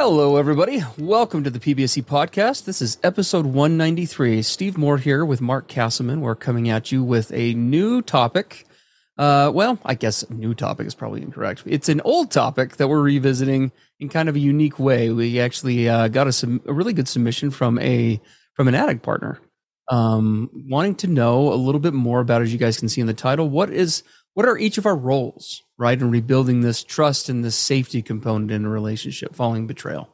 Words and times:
Hello, 0.00 0.36
everybody. 0.36 0.84
Welcome 0.96 1.42
to 1.42 1.50
the 1.50 1.58
PBSC 1.58 2.04
podcast. 2.04 2.66
This 2.66 2.80
is 2.80 2.98
episode 3.02 3.46
193. 3.46 4.42
Steve 4.42 4.78
Moore 4.78 4.98
here 4.98 5.24
with 5.24 5.40
Mark 5.40 5.66
Kastleman. 5.66 6.20
We're 6.20 6.36
coming 6.36 6.68
at 6.68 6.92
you 6.92 7.02
with 7.02 7.32
a 7.32 7.52
new 7.54 8.00
topic. 8.00 8.64
Uh, 9.18 9.50
well, 9.52 9.76
I 9.84 9.94
guess 9.94 10.30
new 10.30 10.54
topic 10.54 10.86
is 10.86 10.94
probably 10.94 11.20
incorrect. 11.20 11.64
It's 11.66 11.88
an 11.88 12.00
old 12.02 12.30
topic 12.30 12.76
that 12.76 12.86
we're 12.86 13.02
revisiting 13.02 13.72
in 13.98 14.08
kind 14.08 14.28
of 14.28 14.36
a 14.36 14.38
unique 14.38 14.78
way. 14.78 15.10
We 15.10 15.40
actually 15.40 15.88
uh, 15.88 16.06
got 16.06 16.28
a, 16.28 16.60
a 16.66 16.72
really 16.72 16.92
good 16.92 17.08
submission 17.08 17.50
from 17.50 17.76
a 17.80 18.20
from 18.54 18.68
an 18.68 18.76
addict 18.76 19.02
partner, 19.02 19.40
um, 19.88 20.48
wanting 20.68 20.94
to 20.94 21.08
know 21.08 21.52
a 21.52 21.58
little 21.58 21.80
bit 21.80 21.92
more 21.92 22.20
about, 22.20 22.42
as 22.42 22.52
you 22.52 22.58
guys 22.60 22.78
can 22.78 22.88
see 22.88 23.00
in 23.00 23.08
the 23.08 23.14
title, 23.14 23.50
what 23.50 23.70
is 23.70 24.04
what 24.34 24.46
are 24.46 24.56
each 24.56 24.78
of 24.78 24.86
our 24.86 24.96
roles, 24.96 25.64
right, 25.78 26.00
And 26.00 26.10
rebuilding 26.10 26.60
this 26.60 26.82
trust 26.82 27.28
and 27.28 27.44
this 27.44 27.56
safety 27.56 28.02
component 28.02 28.50
in 28.50 28.64
a 28.64 28.68
relationship 28.68 29.34
following 29.34 29.66
betrayal? 29.66 30.08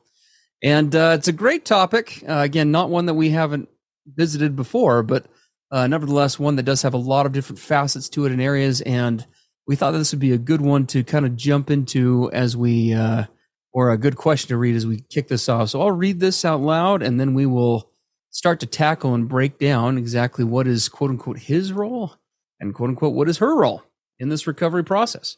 And 0.63 0.95
uh, 0.95 1.15
it's 1.19 1.29
a 1.29 1.33
great 1.33 1.65
topic. 1.65 2.23
Uh, 2.29 2.39
again, 2.39 2.71
not 2.71 2.91
one 2.91 3.07
that 3.07 3.15
we 3.15 3.31
haven't 3.31 3.69
visited 4.07 4.57
before, 4.57 5.03
but 5.03 5.27
uh, 5.71 5.87
nevertheless, 5.87 6.39
one 6.39 6.57
that 6.57 6.63
does 6.63 6.83
have 6.83 6.95
a 6.95 6.99
lot 6.99 7.27
of 7.27 7.33
different 7.33 7.59
facets 7.59 8.09
to 8.11 8.27
it 8.27 8.33
and 8.33 8.41
areas. 8.41 8.81
And 8.83 9.27
we 9.67 9.77
thought 9.77 9.93
this 9.93 10.13
would 10.13 10.21
be 10.21 10.33
a 10.33 10.39
good 10.39 10.61
one 10.61 10.87
to 10.89 11.03
kind 11.03 11.27
of 11.27 11.37
jump 11.37 11.71
into 11.71 12.31
as 12.33 12.57
we, 12.57 12.93
uh, 12.93 13.25
or 13.73 13.91
a 13.91 13.99
good 13.99 14.17
question 14.17 14.49
to 14.49 14.57
read 14.57 14.77
as 14.77 14.87
we 14.87 15.01
kick 15.01 15.29
this 15.29 15.49
off. 15.49 15.71
So 15.71 15.81
I'll 15.81 15.91
read 15.91 16.21
this 16.21 16.45
out 16.45 16.61
loud 16.61 17.03
and 17.03 17.19
then 17.19 17.35
we 17.35 17.47
will 17.47 17.91
start 18.31 18.61
to 18.61 18.67
tackle 18.67 19.15
and 19.15 19.29
break 19.29 19.59
down 19.59 19.97
exactly 19.97 20.45
what 20.45 20.67
is 20.67 20.89
quote 20.89 21.11
unquote 21.11 21.39
his 21.39 21.73
role 21.73 22.15
and 22.61 22.75
quote 22.75 22.91
unquote 22.91 23.15
what 23.15 23.29
is 23.29 23.39
her 23.39 23.57
role 23.57 23.83
in 24.19 24.29
this 24.29 24.47
recovery 24.47 24.85
process. 24.85 25.37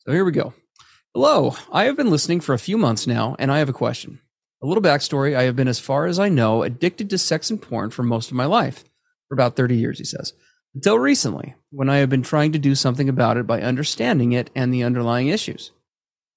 So 0.00 0.12
here 0.12 0.24
we 0.24 0.32
go. 0.32 0.54
Hello, 1.14 1.56
I 1.72 1.84
have 1.84 1.96
been 1.96 2.10
listening 2.10 2.40
for 2.40 2.54
a 2.54 2.58
few 2.58 2.78
months 2.78 3.06
now, 3.06 3.34
and 3.38 3.50
I 3.50 3.58
have 3.58 3.68
a 3.68 3.74
question. 3.74 4.20
A 4.62 4.66
little 4.66 4.82
backstory 4.82 5.36
I 5.36 5.42
have 5.42 5.56
been, 5.56 5.68
as 5.68 5.80
far 5.80 6.06
as 6.06 6.18
I 6.18 6.28
know, 6.28 6.62
addicted 6.62 7.10
to 7.10 7.18
sex 7.18 7.50
and 7.50 7.60
porn 7.60 7.90
for 7.90 8.02
most 8.02 8.30
of 8.30 8.36
my 8.36 8.44
life, 8.44 8.84
for 9.28 9.34
about 9.34 9.56
30 9.56 9.76
years, 9.76 9.98
he 9.98 10.04
says, 10.04 10.32
until 10.74 10.98
recently, 10.98 11.56
when 11.70 11.90
I 11.90 11.96
have 11.98 12.08
been 12.08 12.22
trying 12.22 12.52
to 12.52 12.58
do 12.58 12.74
something 12.74 13.08
about 13.08 13.36
it 13.36 13.46
by 13.46 13.60
understanding 13.60 14.32
it 14.32 14.50
and 14.54 14.72
the 14.72 14.84
underlying 14.84 15.28
issues. 15.28 15.72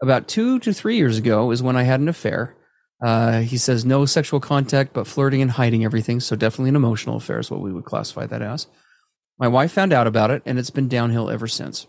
About 0.01 0.27
two 0.27 0.57
to 0.59 0.73
three 0.73 0.97
years 0.97 1.17
ago 1.17 1.51
is 1.51 1.61
when 1.61 1.75
I 1.75 1.83
had 1.83 1.99
an 1.99 2.09
affair. 2.09 2.55
Uh, 3.03 3.41
he 3.41 3.57
says 3.57 3.85
no 3.85 4.05
sexual 4.05 4.39
contact, 4.39 4.93
but 4.93 5.07
flirting 5.07 5.41
and 5.41 5.51
hiding 5.51 5.85
everything. 5.85 6.19
So 6.19 6.35
definitely 6.35 6.69
an 6.69 6.75
emotional 6.75 7.17
affair 7.17 7.39
is 7.39 7.51
what 7.51 7.61
we 7.61 7.71
would 7.71 7.85
classify 7.85 8.25
that 8.25 8.41
as. 8.41 8.67
My 9.37 9.47
wife 9.47 9.71
found 9.71 9.93
out 9.93 10.07
about 10.07 10.31
it, 10.31 10.41
and 10.45 10.57
it's 10.57 10.69
been 10.71 10.87
downhill 10.87 11.29
ever 11.29 11.47
since. 11.47 11.85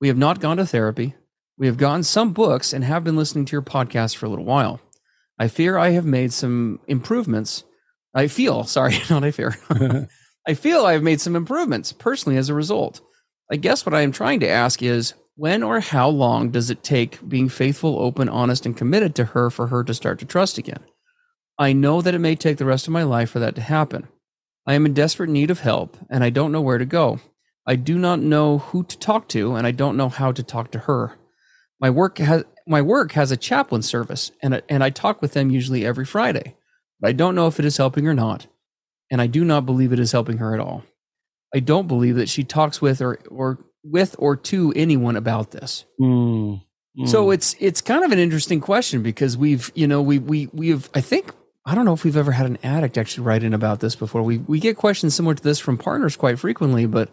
We 0.00 0.08
have 0.08 0.16
not 0.16 0.40
gone 0.40 0.58
to 0.58 0.66
therapy. 0.66 1.14
We 1.56 1.66
have 1.66 1.76
gotten 1.76 2.04
some 2.04 2.32
books 2.32 2.72
and 2.72 2.84
have 2.84 3.02
been 3.02 3.16
listening 3.16 3.44
to 3.46 3.52
your 3.52 3.62
podcast 3.62 4.16
for 4.16 4.26
a 4.26 4.28
little 4.28 4.44
while. 4.44 4.80
I 5.38 5.48
fear 5.48 5.76
I 5.76 5.90
have 5.90 6.04
made 6.04 6.32
some 6.32 6.80
improvements. 6.86 7.64
I 8.14 8.28
feel, 8.28 8.64
sorry, 8.64 8.98
not 9.10 9.24
I 9.24 9.30
fear. 9.30 9.56
I 10.46 10.54
feel 10.54 10.84
I 10.84 10.92
have 10.92 11.02
made 11.02 11.20
some 11.20 11.36
improvements 11.36 11.92
personally 11.92 12.38
as 12.38 12.48
a 12.48 12.54
result. 12.54 13.00
I 13.50 13.56
guess 13.56 13.84
what 13.84 13.94
I 13.94 14.02
am 14.02 14.12
trying 14.12 14.40
to 14.40 14.48
ask 14.48 14.82
is 14.82 15.14
when 15.34 15.62
or 15.62 15.80
how 15.80 16.08
long 16.08 16.50
does 16.50 16.70
it 16.70 16.82
take 16.82 17.26
being 17.28 17.48
faithful, 17.48 17.98
open, 18.00 18.28
honest, 18.28 18.66
and 18.66 18.76
committed 18.76 19.14
to 19.16 19.24
her 19.26 19.50
for 19.50 19.68
her 19.68 19.84
to 19.84 19.94
start 19.94 20.18
to 20.20 20.26
trust 20.26 20.58
again? 20.58 20.80
I 21.58 21.72
know 21.72 22.00
that 22.02 22.14
it 22.14 22.20
may 22.20 22.36
take 22.36 22.58
the 22.58 22.64
rest 22.64 22.86
of 22.86 22.92
my 22.92 23.02
life 23.02 23.30
for 23.30 23.40
that 23.40 23.54
to 23.56 23.60
happen. 23.60 24.08
I 24.66 24.74
am 24.74 24.86
in 24.86 24.94
desperate 24.94 25.30
need 25.30 25.50
of 25.50 25.60
help 25.60 25.96
and 26.08 26.22
I 26.22 26.30
don't 26.30 26.52
know 26.52 26.60
where 26.60 26.78
to 26.78 26.84
go. 26.84 27.20
I 27.68 27.76
do 27.76 27.98
not 27.98 28.20
know 28.20 28.58
who 28.58 28.82
to 28.84 28.98
talk 28.98 29.28
to 29.28 29.54
and 29.54 29.66
I 29.66 29.72
don't 29.72 29.98
know 29.98 30.08
how 30.08 30.32
to 30.32 30.42
talk 30.42 30.70
to 30.70 30.78
her. 30.80 31.12
My 31.78 31.90
work 31.90 32.16
has 32.16 32.44
my 32.66 32.80
work 32.80 33.12
has 33.12 33.30
a 33.30 33.36
chaplain 33.36 33.82
service 33.82 34.32
and 34.42 34.62
and 34.70 34.82
I 34.82 34.88
talk 34.88 35.20
with 35.20 35.34
them 35.34 35.50
usually 35.50 35.84
every 35.84 36.06
Friday. 36.06 36.56
But 36.98 37.08
I 37.10 37.12
don't 37.12 37.34
know 37.34 37.46
if 37.46 37.58
it 37.58 37.66
is 37.66 37.76
helping 37.76 38.08
or 38.08 38.14
not. 38.14 38.46
And 39.10 39.20
I 39.20 39.26
do 39.26 39.44
not 39.44 39.66
believe 39.66 39.92
it 39.92 40.00
is 40.00 40.12
helping 40.12 40.38
her 40.38 40.54
at 40.54 40.60
all. 40.60 40.82
I 41.54 41.60
don't 41.60 41.86
believe 41.86 42.16
that 42.16 42.30
she 42.30 42.42
talks 42.42 42.80
with 42.80 43.02
or 43.02 43.18
or 43.30 43.58
with 43.84 44.16
or 44.18 44.34
to 44.34 44.72
anyone 44.74 45.16
about 45.16 45.50
this. 45.50 45.84
Mm, 46.00 46.62
mm. 46.98 47.08
So 47.08 47.30
it's 47.30 47.54
it's 47.60 47.82
kind 47.82 48.02
of 48.02 48.12
an 48.12 48.18
interesting 48.18 48.60
question 48.60 49.02
because 49.02 49.36
we've 49.36 49.70
you 49.74 49.86
know 49.86 50.00
we 50.00 50.18
we 50.18 50.46
we 50.54 50.70
have 50.70 50.88
I 50.94 51.02
think 51.02 51.32
I 51.66 51.74
don't 51.74 51.84
know 51.84 51.92
if 51.92 52.02
we've 52.02 52.16
ever 52.16 52.32
had 52.32 52.46
an 52.46 52.58
addict 52.62 52.96
actually 52.96 53.24
write 53.24 53.42
in 53.42 53.52
about 53.52 53.80
this 53.80 53.94
before. 53.94 54.22
We 54.22 54.38
we 54.38 54.58
get 54.58 54.78
questions 54.78 55.14
similar 55.14 55.34
to 55.34 55.42
this 55.42 55.58
from 55.58 55.76
partners 55.76 56.16
quite 56.16 56.38
frequently, 56.38 56.86
but 56.86 57.10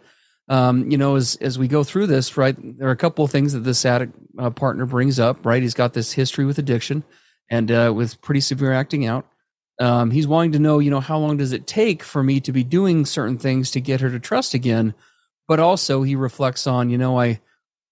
um, 0.48 0.90
you 0.90 0.98
know, 0.98 1.16
as 1.16 1.36
as 1.38 1.58
we 1.58 1.68
go 1.68 1.84
through 1.84 2.08
this, 2.08 2.38
right, 2.38 2.56
there 2.78 2.88
are 2.88 2.92
a 2.92 2.98
couple 2.98 3.26
of 3.26 3.32
things 3.32 3.54
that 3.54 3.62
this 3.62 3.86
addict 3.86 4.14
uh, 4.38 4.50
partner 4.50 4.86
brings 4.86 5.20
up. 5.20 5.46
Right, 5.46 5.62
he's 5.62 5.74
got 5.74 5.94
this 5.94 6.12
history 6.12 6.46
with 6.46 6.58
addiction 6.58 7.04
and 7.50 7.72
uh, 7.72 7.94
with 7.96 8.22
pretty 8.22 8.42
severe 8.42 8.72
acting 8.72 9.06
out. 9.06 9.26
Um, 9.80 10.12
he's 10.12 10.28
wanting 10.28 10.54
to 10.54 10.60
know, 10.60 10.80
you 10.80 10.90
know, 10.90 11.02
how 11.02 11.18
long 11.18 11.38
does 11.38 11.52
it 11.52 11.68
take 11.68 12.02
for 12.02 12.24
me 12.24 12.40
to 12.42 12.52
be 12.52 12.64
doing 12.64 13.06
certain 13.06 13.38
things 13.38 13.72
to 13.72 13.82
get 13.82 14.02
her 14.02 14.10
to 14.10 14.20
trust 14.20 14.54
again? 14.54 14.94
But 15.48 15.60
also, 15.60 16.04
he 16.04 16.16
reflects 16.16 16.66
on, 16.66 16.90
you 16.90 16.98
know, 16.98 17.20
I 17.20 17.42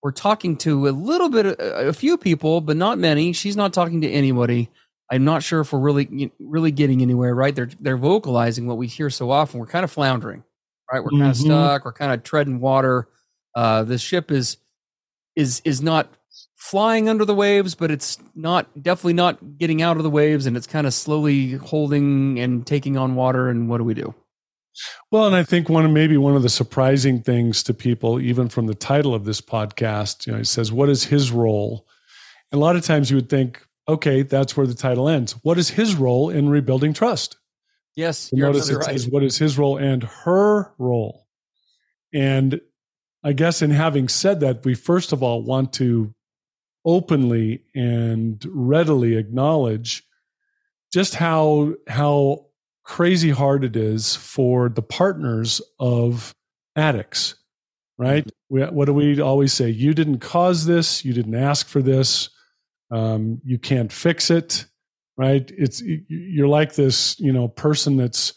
we're 0.02 0.12
talking 0.12 0.58
to 0.58 0.88
a 0.88 0.92
little 0.92 1.30
bit, 1.30 1.46
a, 1.46 1.88
a 1.88 1.94
few 1.94 2.18
people, 2.18 2.62
but 2.62 2.76
not 2.78 2.98
many. 2.98 3.32
She's 3.34 3.56
not 3.56 3.74
talking 3.74 4.02
to 4.02 4.10
anybody 4.10 4.70
I'm 5.14 5.26
not 5.26 5.44
sure 5.44 5.62
if 5.62 5.72
we're 5.72 5.80
really 5.80 6.32
really 6.40 6.72
getting 6.72 7.02
anywhere. 7.02 7.36
Right? 7.36 7.56
They're 7.56 7.70
they're 7.80 7.98
vocalizing 7.98 8.66
what 8.66 8.78
we 8.78 8.88
hear 8.88 9.10
so 9.10 9.30
often. 9.30 9.60
We're 9.60 9.68
kind 9.68 9.84
of 9.84 9.92
floundering. 9.92 10.44
Right? 10.94 11.04
We're 11.04 11.10
kind 11.10 11.24
of 11.24 11.38
mm-hmm. 11.38 11.46
stuck. 11.46 11.86
We're 11.86 11.94
kind 11.94 12.12
of 12.12 12.24
treading 12.24 12.60
water. 12.60 13.08
Uh, 13.56 13.84
the 13.84 13.98
ship 13.98 14.32
is 14.32 14.58
is 15.36 15.62
is 15.66 15.82
not 15.82 16.14
flying 16.56 17.10
under 17.10 17.26
the 17.26 17.34
waves, 17.34 17.74
but 17.74 17.90
it's 17.90 18.20
not 18.36 18.68
definitely 18.82 19.14
not 19.14 19.58
getting 19.58 19.82
out 19.82 19.98
of 19.98 20.04
the 20.04 20.10
waves, 20.10 20.46
and 20.46 20.56
it's 20.56 20.68
kind 20.68 20.86
of 20.86 20.94
slowly 20.94 21.54
holding 21.54 22.40
and 22.40 22.68
taking 22.68 22.96
on 22.96 23.16
water. 23.16 23.50
And 23.50 23.68
what 23.68 23.80
do 23.80 23.84
we 23.84 23.96
do? 23.96 24.14
Well, 25.12 25.26
and 25.26 25.36
I 25.36 25.44
think 25.44 25.68
one 25.68 25.86
of 25.86 25.92
maybe 25.92 26.18
one 26.18 26.36
of 26.36 26.44
the 26.44 26.50
surprising 26.50 27.22
things 27.22 27.64
to 27.64 27.74
people, 27.74 28.20
even 28.20 28.50
from 28.50 28.68
the 28.68 28.76
title 28.76 29.16
of 29.16 29.26
this 29.26 29.42
podcast, 29.42 30.28
you 30.28 30.34
know, 30.34 30.40
it 30.40 30.48
says, 30.48 30.72
"What 30.72 30.90
is 30.90 31.06
his 31.06 31.32
role?" 31.32 31.88
And 32.52 32.62
a 32.62 32.64
lot 32.64 32.76
of 32.76 32.84
times 32.84 33.10
you 33.10 33.18
would 33.18 33.30
think, 33.30 33.66
okay, 33.88 34.22
that's 34.22 34.56
where 34.56 34.68
the 34.68 34.76
title 34.76 35.10
ends. 35.10 35.34
What 35.44 35.58
is 35.58 35.72
his 35.72 35.96
role 35.96 36.30
in 36.30 36.50
rebuilding 36.50 36.94
trust? 36.94 37.38
Yes, 37.96 38.32
you 38.34 38.42
notice 38.42 38.70
it 38.70 38.78
right. 38.78 38.86
says 38.86 39.08
what 39.08 39.24
is 39.24 39.38
his 39.38 39.58
role 39.58 39.78
and 39.78 40.04
her 40.04 40.74
role. 40.78 41.28
And 42.14 42.60
I 43.24 43.34
guess 43.34 43.62
in 43.62 43.72
having 43.72 44.08
said 44.08 44.40
that, 44.42 44.66
we 44.66 44.74
first 44.74 45.14
of 45.14 45.22
all 45.22 45.44
want 45.44 45.74
to 45.74 46.14
openly 46.86 47.64
and 47.74 48.46
readily 48.50 49.16
acknowledge 49.16 50.04
just 50.92 51.16
how 51.16 51.74
how 51.88 52.46
crazy 52.84 53.30
hard 53.30 53.64
it 53.64 53.76
is 53.76 54.16
for 54.16 54.70
the 54.70 54.82
partners 54.82 55.62
of 55.80 56.36
addicts 56.76 57.36
right 57.98 58.30
we, 58.50 58.62
what 58.64 58.86
do 58.86 58.94
we 58.94 59.22
always 59.22 59.54
say 59.54 59.70
you 59.70 59.94
didn't 59.94 60.20
cause 60.20 60.66
this 60.66 61.06
you 61.06 61.14
didn't 61.14 61.36
ask 61.36 61.68
for 61.68 61.82
this 61.82 62.30
um, 62.92 63.42
you 63.46 63.58
can't 63.58 63.92
fix 63.92 64.30
it 64.30 64.66
right? 65.18 65.52
It's 65.58 65.82
you're 66.08 66.48
like 66.48 66.76
this 66.76 67.20
you 67.20 67.32
know 67.32 67.48
person 67.48 67.98
that's 67.98 68.34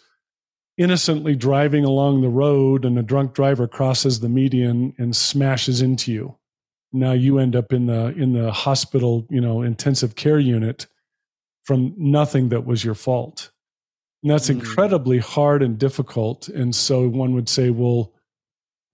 innocently 0.77 1.35
driving 1.35 1.85
along 1.85 2.21
the 2.21 2.29
road 2.29 2.85
and 2.85 2.99
a 2.99 3.03
drunk 3.03 3.33
driver 3.33 3.67
crosses 3.67 4.21
the 4.21 4.29
median 4.29 4.95
and 4.99 5.17
smashes 5.17 5.81
into 5.81 6.13
you. 6.13 6.37
Now 6.93 7.13
you 7.13 7.39
end 7.39 7.57
up 7.57 7.73
in 7.73 7.87
the 7.87 8.09
in 8.17 8.33
the 8.33 8.53
hospital 8.53 9.27
you 9.31 9.41
know 9.41 9.63
intensive 9.63 10.15
care 10.17 10.39
unit 10.39 10.87
from 11.65 11.95
nothing 11.97 12.51
that 12.51 12.65
was 12.65 12.85
your 12.85 12.95
fault. 12.95 13.51
And 14.23 14.31
that's 14.31 14.49
mm-hmm. 14.49 14.61
incredibly 14.61 15.19
hard 15.19 15.63
and 15.63 15.79
difficult. 15.79 16.49
And 16.49 16.75
so 16.75 17.09
one 17.09 17.35
would 17.35 17.49
say 17.49 17.71
well 17.71 18.13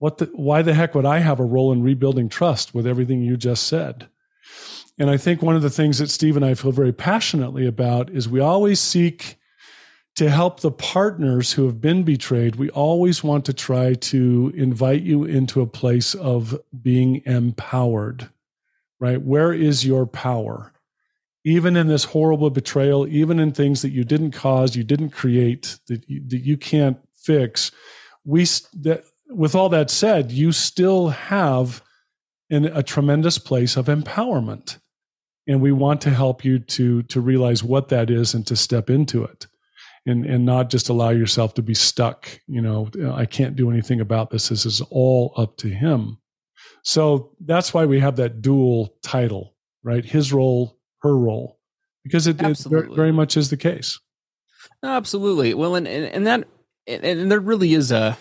what 0.03 0.17
the, 0.17 0.25
why 0.33 0.61
the 0.61 0.73
heck 0.73 0.95
would 0.95 1.05
i 1.05 1.19
have 1.19 1.39
a 1.39 1.45
role 1.45 1.71
in 1.71 1.81
rebuilding 1.81 2.27
trust 2.27 2.73
with 2.73 2.85
everything 2.85 3.21
you 3.21 3.37
just 3.37 3.67
said 3.67 4.09
and 4.97 5.09
i 5.09 5.17
think 5.17 5.41
one 5.41 5.55
of 5.55 5.61
the 5.61 5.69
things 5.69 5.97
that 5.99 6.09
steve 6.09 6.35
and 6.35 6.45
i 6.45 6.53
feel 6.53 6.71
very 6.71 6.93
passionately 6.93 7.65
about 7.65 8.09
is 8.09 8.27
we 8.27 8.39
always 8.39 8.79
seek 8.79 9.37
to 10.15 10.29
help 10.29 10.59
the 10.59 10.71
partners 10.71 11.53
who 11.53 11.65
have 11.65 11.81
been 11.81 12.03
betrayed, 12.03 12.55
we 12.55 12.69
always 12.69 13.23
want 13.23 13.45
to 13.45 13.53
try 13.53 13.95
to 13.95 14.53
invite 14.55 15.01
you 15.01 15.23
into 15.23 15.61
a 15.61 15.67
place 15.67 16.13
of 16.13 16.59
being 16.81 17.23
empowered, 17.25 18.29
right? 18.99 19.21
Where 19.21 19.51
is 19.51 19.85
your 19.85 20.05
power? 20.05 20.71
Even 21.43 21.75
in 21.75 21.87
this 21.87 22.05
horrible 22.05 22.51
betrayal, 22.51 23.07
even 23.07 23.39
in 23.39 23.51
things 23.51 23.81
that 23.81 23.89
you 23.89 24.03
didn't 24.03 24.31
cause, 24.31 24.75
you 24.75 24.83
didn't 24.83 25.09
create, 25.09 25.79
that 25.87 26.07
you, 26.07 26.21
that 26.27 26.41
you 26.41 26.57
can't 26.57 26.97
fix, 27.15 27.71
we, 28.23 28.45
that, 28.73 29.03
with 29.29 29.55
all 29.55 29.69
that 29.69 29.89
said, 29.89 30.31
you 30.31 30.51
still 30.51 31.09
have 31.09 31.81
in 32.49 32.65
a 32.65 32.83
tremendous 32.83 33.39
place 33.39 33.75
of 33.75 33.87
empowerment. 33.87 34.77
And 35.47 35.61
we 35.61 35.71
want 35.71 36.01
to 36.01 36.09
help 36.09 36.45
you 36.45 36.59
to, 36.59 37.03
to 37.03 37.21
realize 37.21 37.63
what 37.63 37.89
that 37.89 38.09
is 38.09 38.33
and 38.33 38.45
to 38.47 38.55
step 38.55 38.89
into 38.89 39.23
it. 39.23 39.47
And 40.05 40.25
and 40.25 40.45
not 40.45 40.69
just 40.69 40.89
allow 40.89 41.11
yourself 41.11 41.53
to 41.53 41.61
be 41.61 41.73
stuck 41.73 42.27
you 42.45 42.61
know 42.61 42.89
i 43.13 43.25
can't 43.25 43.55
do 43.55 43.71
anything 43.71 44.01
about 44.01 44.31
this. 44.31 44.49
This 44.49 44.65
is 44.65 44.81
all 44.89 45.33
up 45.37 45.55
to 45.57 45.69
him. 45.69 46.17
So 46.83 47.31
that's 47.39 47.73
why 47.73 47.85
we 47.85 48.01
have 48.01 48.17
that 48.17 48.41
dual 48.41 48.97
title 49.01 49.53
right? 49.83 50.03
His 50.03 50.33
role 50.33 50.77
her 51.01 51.17
role. 51.17 51.59
Because 52.03 52.27
it, 52.27 52.41
it 52.41 52.57
very 52.93 53.11
much 53.11 53.37
is 53.37 53.49
the 53.49 53.57
case. 53.57 53.99
Absolutely. 54.83 55.53
Well 55.53 55.75
and 55.75 55.87
and, 55.87 56.05
and 56.05 56.27
that 56.27 56.47
and, 56.87 57.03
and 57.03 57.31
there 57.31 57.39
really 57.39 57.73
is 57.73 57.91
a 57.91 58.17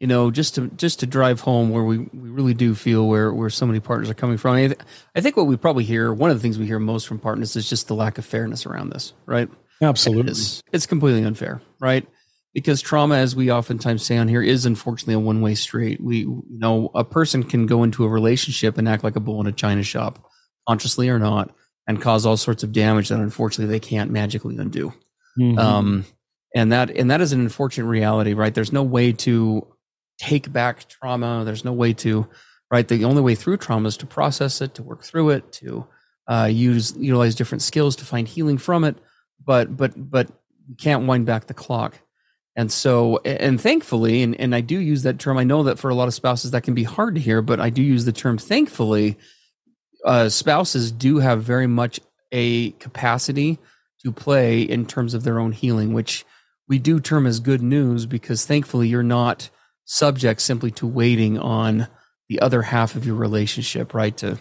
you 0.00 0.06
know 0.06 0.30
just 0.30 0.54
to 0.54 0.68
just 0.68 1.00
to 1.00 1.06
drive 1.06 1.40
home 1.40 1.70
where 1.70 1.84
we, 1.84 1.98
we 1.98 2.28
really 2.28 2.54
do 2.54 2.74
feel 2.74 3.08
where 3.08 3.32
where 3.32 3.50
so 3.50 3.66
many 3.66 3.80
partners 3.80 4.08
are 4.08 4.14
coming 4.14 4.36
from 4.36 4.54
I, 4.54 4.66
th- 4.68 4.80
I 5.16 5.20
think 5.20 5.36
what 5.36 5.46
we 5.46 5.56
probably 5.56 5.84
hear 5.84 6.12
one 6.12 6.30
of 6.30 6.36
the 6.36 6.42
things 6.42 6.58
we 6.58 6.66
hear 6.66 6.78
most 6.78 7.08
from 7.08 7.18
partners 7.18 7.56
is 7.56 7.68
just 7.68 7.88
the 7.88 7.94
lack 7.94 8.18
of 8.18 8.24
fairness 8.24 8.66
around 8.66 8.90
this 8.90 9.12
right 9.26 9.48
Absolutely. 9.80 10.32
It's, 10.32 10.62
it's 10.72 10.86
completely 10.86 11.24
unfair, 11.24 11.60
right? 11.80 12.06
Because 12.54 12.80
trauma, 12.80 13.16
as 13.16 13.36
we 13.36 13.52
oftentimes 13.52 14.04
say 14.04 14.16
on 14.16 14.26
here, 14.26 14.42
is 14.42 14.66
unfortunately 14.66 15.14
a 15.14 15.20
one 15.20 15.40
way 15.40 15.54
street. 15.54 16.00
We, 16.00 16.20
you 16.20 16.44
know, 16.48 16.90
a 16.94 17.04
person 17.04 17.42
can 17.42 17.66
go 17.66 17.84
into 17.84 18.04
a 18.04 18.08
relationship 18.08 18.78
and 18.78 18.88
act 18.88 19.04
like 19.04 19.16
a 19.16 19.20
bull 19.20 19.40
in 19.40 19.46
a 19.46 19.52
china 19.52 19.82
shop, 19.82 20.26
consciously 20.66 21.08
or 21.08 21.18
not, 21.18 21.54
and 21.86 22.00
cause 22.00 22.26
all 22.26 22.36
sorts 22.36 22.62
of 22.62 22.72
damage 22.72 23.10
that 23.10 23.20
unfortunately 23.20 23.72
they 23.72 23.80
can't 23.80 24.10
magically 24.10 24.56
undo. 24.56 24.92
Mm-hmm. 25.38 25.58
Um, 25.58 26.04
and 26.54 26.72
that 26.72 26.90
and 26.90 27.10
that 27.10 27.20
is 27.20 27.32
an 27.32 27.40
unfortunate 27.40 27.86
reality, 27.86 28.32
right? 28.32 28.54
There's 28.54 28.72
no 28.72 28.82
way 28.82 29.12
to 29.12 29.66
take 30.18 30.52
back 30.52 30.88
trauma. 30.88 31.42
There's 31.44 31.64
no 31.64 31.72
way 31.72 31.92
to, 31.94 32.26
right? 32.70 32.86
The 32.86 33.04
only 33.04 33.22
way 33.22 33.34
through 33.34 33.58
trauma 33.58 33.88
is 33.88 33.96
to 33.98 34.06
process 34.06 34.60
it, 34.60 34.74
to 34.74 34.82
work 34.82 35.02
through 35.02 35.30
it, 35.30 35.52
to 35.52 35.86
uh, 36.26 36.48
use 36.50 36.94
utilize 36.96 37.34
different 37.34 37.62
skills 37.62 37.96
to 37.96 38.04
find 38.04 38.28
healing 38.28 38.58
from 38.58 38.84
it 38.84 38.96
but 39.44 39.76
but 39.76 39.92
but 39.96 40.28
we 40.68 40.74
can't 40.74 41.06
wind 41.06 41.26
back 41.26 41.46
the 41.46 41.54
clock. 41.54 41.98
And 42.54 42.72
so, 42.72 43.18
and 43.18 43.60
thankfully, 43.60 44.22
and, 44.22 44.38
and 44.40 44.52
I 44.52 44.60
do 44.62 44.80
use 44.80 45.04
that 45.04 45.20
term. 45.20 45.38
I 45.38 45.44
know 45.44 45.62
that 45.62 45.78
for 45.78 45.90
a 45.90 45.94
lot 45.94 46.08
of 46.08 46.14
spouses 46.14 46.50
that 46.50 46.64
can 46.64 46.74
be 46.74 46.82
hard 46.82 47.14
to 47.14 47.20
hear, 47.20 47.40
but 47.40 47.60
I 47.60 47.70
do 47.70 47.82
use 47.82 48.04
the 48.04 48.12
term 48.12 48.36
thankfully. 48.36 49.16
Uh, 50.04 50.28
spouses 50.28 50.90
do 50.90 51.18
have 51.18 51.44
very 51.44 51.68
much 51.68 52.00
a 52.32 52.72
capacity 52.72 53.58
to 54.02 54.10
play 54.10 54.62
in 54.62 54.86
terms 54.86 55.14
of 55.14 55.22
their 55.22 55.38
own 55.38 55.52
healing, 55.52 55.92
which 55.92 56.26
we 56.66 56.80
do 56.80 56.98
term 56.98 57.26
as 57.26 57.38
good 57.38 57.62
news 57.62 58.06
because 58.06 58.44
thankfully 58.44 58.88
you're 58.88 59.02
not 59.04 59.50
subject 59.88 60.42
simply 60.42 60.70
to 60.70 60.86
waiting 60.86 61.38
on 61.38 61.88
the 62.28 62.40
other 62.40 62.60
half 62.60 62.94
of 62.94 63.06
your 63.06 63.14
relationship, 63.14 63.94
right? 63.94 64.14
To 64.18 64.38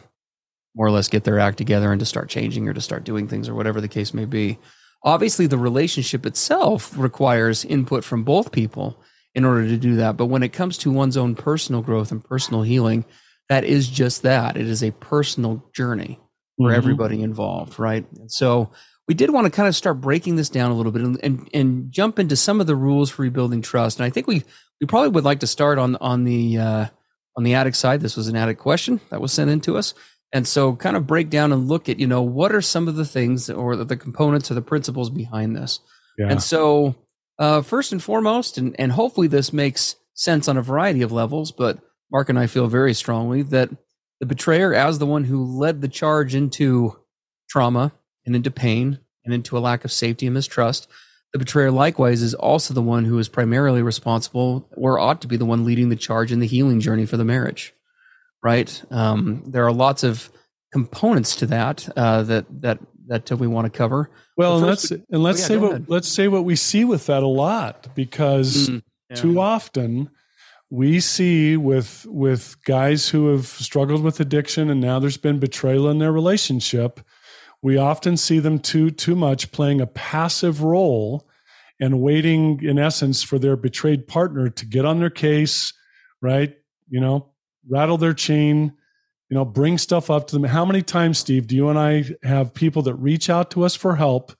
more 0.76 0.88
or 0.88 0.92
less 0.92 1.08
get 1.08 1.24
their 1.24 1.40
act 1.40 1.58
together 1.58 1.90
and 1.90 2.00
to 2.02 2.06
start 2.06 2.30
changing 2.30 2.68
or 2.68 2.74
to 2.74 2.82
start 2.82 3.06
doing 3.06 3.30
things 3.30 3.48
or 3.48 3.56
whatever 3.56 3.80
the 3.80 3.88
case 3.88 4.14
may 4.14 4.26
be. 4.26 4.60
Obviously, 5.04 5.48
the 5.48 5.58
relationship 5.58 6.26
itself 6.26 6.96
requires 6.98 7.64
input 7.64 8.04
from 8.04 8.24
both 8.24 8.52
people 8.52 9.02
in 9.34 9.46
order 9.46 9.66
to 9.68 9.78
do 9.78 9.96
that. 9.96 10.18
But 10.18 10.26
when 10.26 10.44
it 10.44 10.52
comes 10.52 10.78
to 10.80 10.92
one's 10.92 11.16
own 11.16 11.34
personal 11.34 11.82
growth 11.82 12.12
and 12.12 12.22
personal 12.22 12.64
healing, 12.64 13.06
that 13.48 13.64
is 13.64 13.88
just 13.88 14.24
that. 14.24 14.58
It 14.58 14.68
is 14.68 14.84
a 14.84 14.92
personal 14.92 15.64
journey 15.74 16.20
for 16.58 16.70
mm-hmm. 16.70 16.76
everybody 16.76 17.22
involved, 17.22 17.80
right? 17.80 18.06
And 18.20 18.30
so 18.30 18.72
we 19.07 19.13
did 19.13 19.31
want 19.31 19.45
to 19.45 19.51
kind 19.51 19.68
of 19.68 19.75
start 19.75 20.01
breaking 20.01 20.36
this 20.36 20.50
down 20.50 20.71
a 20.71 20.74
little 20.74 20.92
bit 20.92 21.01
and, 21.01 21.19
and, 21.24 21.50
and 21.54 21.92
jump 21.92 22.19
into 22.19 22.36
some 22.36 22.59
of 22.59 22.68
the 22.68 22.75
rules 22.75 23.09
for 23.09 23.21
rebuilding 23.21 23.62
trust. 23.62 24.00
And 24.00 24.06
I 24.06 24.09
think 24.09 24.27
we 24.27 24.44
we 24.80 24.88
probably 24.88 25.09
would 25.09 25.24
like 25.24 25.39
to 25.39 25.48
start 25.48 25.80
on 25.80 25.95
on 25.98 26.24
the 26.24 26.57
uh, 26.57 26.86
on 27.36 27.44
the 27.44 27.54
addict 27.54 27.77
side. 27.77 28.01
This 28.01 28.18
was 28.18 28.27
an 28.27 28.36
addict 28.36 28.59
question 28.59 29.00
that 29.09 29.21
was 29.21 29.31
sent 29.31 29.50
in 29.50 29.62
to 29.62 29.77
us. 29.77 29.94
And 30.33 30.45
so 30.45 30.75
kind 30.75 30.98
of 30.98 31.07
break 31.07 31.30
down 31.30 31.54
and 31.54 31.69
look 31.69 31.88
at, 31.88 32.00
you 32.00 32.07
know, 32.07 32.21
what 32.21 32.54
are 32.54 32.62
some 32.62 32.89
of 32.89 32.95
the 32.95 33.06
things 33.06 33.49
or 33.49 33.78
the 33.78 33.95
components 33.95 34.52
or 34.52 34.56
the 34.56 34.61
principles 34.61 35.09
behind 35.09 35.56
this. 35.56 35.80
Yeah. 36.18 36.28
And 36.30 36.44
so 36.44 36.95
uh, 37.40 37.61
first 37.61 37.94
and 37.94 38.04
foremost, 38.04 38.57
and, 38.57 38.76
and 38.78 38.92
hopefully 38.92 39.28
this 39.28 39.54
makes 39.54 39.95
sense 40.16 40.49
on 40.49 40.57
a 40.57 40.61
variety 40.61 41.02
of 41.02 41.14
levels, 41.14 41.54
but 41.54 41.80
Mark 42.11 42.28
and 42.28 42.37
I 42.37 42.47
feel 42.47 42.68
very 42.68 42.94
strongly 42.94 43.42
that 43.44 43.69
the 44.19 44.26
betrayer, 44.26 44.73
as 44.73 44.99
the 44.99 45.06
one 45.06 45.23
who 45.23 45.45
led 45.45 45.80
the 45.80 45.87
charge 45.87 46.35
into 46.35 46.97
trauma 47.49 47.94
and 48.28 48.36
into 48.36 48.52
pain 48.52 49.00
and 49.26 49.34
into 49.34 49.57
a 49.57 49.60
lack 49.60 49.84
of 49.84 49.92
safety 49.92 50.28
and 50.28 50.36
mistrust, 50.36 50.88
the 51.34 51.40
betrayer 51.40 51.72
likewise 51.72 52.22
is 52.22 52.36
also 52.36 52.76
the 52.76 52.81
one 52.84 53.06
who 53.06 53.18
is 53.18 53.28
primarily 53.28 53.81
responsible 53.81 54.69
or 54.78 55.00
ought 55.00 55.22
to 55.22 55.28
be 55.28 55.38
the 55.38 55.46
one 55.46 55.66
leading 55.66 55.90
the 55.90 55.96
charge 55.96 56.31
in 56.31 56.40
the 56.40 56.48
healing 56.48 56.80
journey 56.80 57.07
for 57.07 57.18
the 57.18 57.26
marriage 57.26 57.74
right? 58.44 58.84
Um, 58.92 59.44
there 59.46 59.66
are 59.66 59.72
lots 59.72 60.04
of 60.04 60.30
components 60.72 61.36
to 61.38 61.46
that 61.48 61.88
uh, 61.98 62.24
that 62.24 62.46
that 62.62 62.80
that 63.07 63.31
we 63.31 63.48
want 63.48 63.72
to 63.72 63.78
cover. 63.78 64.10
Well, 64.36 64.57
and 64.57 64.66
let's 64.66 64.92
and 64.92 65.24
let's 65.24 65.40
oh, 65.40 65.42
yeah, 65.42 65.48
say 65.48 65.57
what 65.57 65.72
ahead. 65.72 65.86
let's 65.88 66.07
say 66.07 66.28
what 66.28 66.46
we 66.46 66.56
see 66.56 66.86
with 66.86 67.06
that 67.07 67.24
a 67.24 67.28
lot 67.28 67.88
because 67.96 68.69
mm, 68.69 68.81
yeah. 69.10 69.16
too 69.16 69.40
often 69.40 70.10
we 70.69 71.00
see 71.00 71.57
with 71.57 72.06
with 72.10 72.56
guys 72.64 73.10
who 73.10 73.31
have 73.31 73.46
struggled 73.46 74.04
with 74.04 74.19
addiction 74.19 74.69
and 74.69 74.81
now 74.81 75.00
there's 75.00 75.18
been 75.18 75.40
betrayal 75.40 75.90
in 75.90 76.00
their 76.00 76.12
relationship 76.12 77.00
we 77.68 77.78
often 77.78 78.18
see 78.18 78.40
them 78.40 78.59
too 78.59 78.90
too 78.90 79.16
much 79.16 79.52
playing 79.52 79.81
a 79.81 79.88
passive 79.88 80.64
role 80.64 81.28
and 81.80 82.02
waiting 82.02 82.64
in 82.64 82.80
essence 82.80 83.21
for 83.21 83.38
their 83.38 83.56
betrayed 83.56 84.07
partner 84.07 84.50
to 84.50 84.66
get 84.66 84.86
on 84.86 85.00
their 85.00 85.09
case 85.09 85.74
right 86.21 86.56
you 86.90 87.00
know 87.00 87.31
rattle 87.68 87.97
their 87.97 88.14
chain, 88.14 88.74
you 89.30 89.36
know, 89.36 89.45
bring 89.45 89.78
stuff 89.78 90.09
up 90.09 90.28
to 90.28 90.36
them. 90.36 90.44
How 90.45 90.66
many 90.66 90.81
times, 90.81 91.19
Steve, 91.19 91.47
do 91.47 91.56
you 91.56 91.69
and 91.69 91.78
I 91.78 92.06
have 92.24 92.54
people 92.54 92.81
that 92.83 92.95
reach 92.95 93.30
out 93.30 93.52
to 93.52 93.64
us 93.64 93.76
for 93.76 93.95
help? 93.95 94.33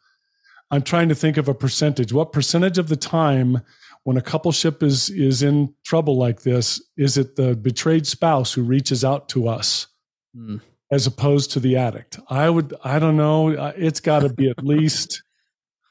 I'm 0.72 0.81
trying 0.81 1.10
to 1.10 1.15
think 1.15 1.38
of 1.38 1.48
a 1.48 1.53
percentage. 1.53 2.12
What 2.12 2.31
percentage 2.31 2.77
of 2.77 2.89
the 2.89 2.98
time 2.98 3.62
when 4.03 4.17
a 4.17 4.22
coupleship 4.22 4.84
is 4.84 5.10
is 5.10 5.43
in 5.43 5.74
trouble 5.84 6.17
like 6.17 6.43
this, 6.43 6.81
is 6.96 7.17
it 7.17 7.36
the 7.36 7.55
betrayed 7.55 8.07
spouse 8.07 8.53
who 8.53 8.63
reaches 8.63 9.03
out 9.03 9.27
to 9.29 9.48
us 9.50 9.88
mm. 10.36 10.62
As 10.91 11.08
opposed 11.08 11.51
to 11.51 11.60
the 11.60 11.77
addict? 11.77 12.20
I 12.29 12.50
would 12.50 12.74
I 12.84 13.00
don't 13.00 13.17
know. 13.17 13.50
It's 13.50 14.00
got 14.00 14.20
to 14.20 14.29
be 14.29 14.50
at 14.50 14.63
least 14.63 15.24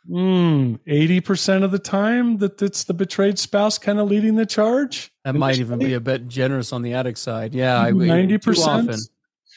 Mm, 0.09 0.79
80% 0.87 1.65
of 1.65 1.73
the 1.73 1.79
time 1.81 2.39
that 2.39 2.63
it's 2.63 2.85
the 2.85 2.95
betrayed 2.95 3.39
spouse 3.39 3.77
kind 3.79 3.99
of 3.99 4.09
leading 4.09 4.37
the 4.37 4.47
charge. 4.47 5.13
That 5.25 5.35
might 5.35 5.59
even 5.59 5.79
be 5.79 5.95
a 5.95 6.01
bit 6.01 6.29
generous 6.29 6.73
on 6.73 6.83
the 6.83 6.95
addict 6.95 7.19
side. 7.19 7.55
Yeah. 7.55 7.91
90%. 7.91 8.41
Too 8.41 8.61
often, 8.63 9.01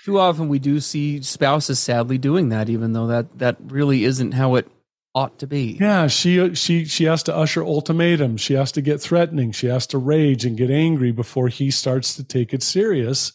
too 0.05 0.19
often 0.19 0.49
we 0.49 0.57
do 0.57 0.79
see 0.79 1.21
spouses 1.21 1.77
sadly 1.79 2.17
doing 2.17 2.49
that, 2.49 2.67
even 2.69 2.93
though 2.93 3.07
that 3.07 3.37
that 3.37 3.57
really 3.65 4.05
isn't 4.05 4.31
how 4.31 4.55
it 4.55 4.67
ought 5.13 5.37
to 5.39 5.47
be. 5.47 5.77
Yeah, 5.79 6.07
she 6.07 6.55
she 6.55 6.85
she 6.85 7.03
has 7.03 7.21
to 7.23 7.35
usher 7.35 7.63
ultimatums. 7.63 8.41
She 8.41 8.53
has 8.55 8.71
to 8.71 8.81
get 8.81 9.01
threatening. 9.01 9.51
She 9.51 9.67
has 9.67 9.85
to 9.87 9.99
rage 9.99 10.45
and 10.45 10.57
get 10.57 10.71
angry 10.71 11.11
before 11.11 11.49
he 11.49 11.69
starts 11.69 12.15
to 12.15 12.23
take 12.23 12.53
it 12.53 12.63
serious. 12.63 13.33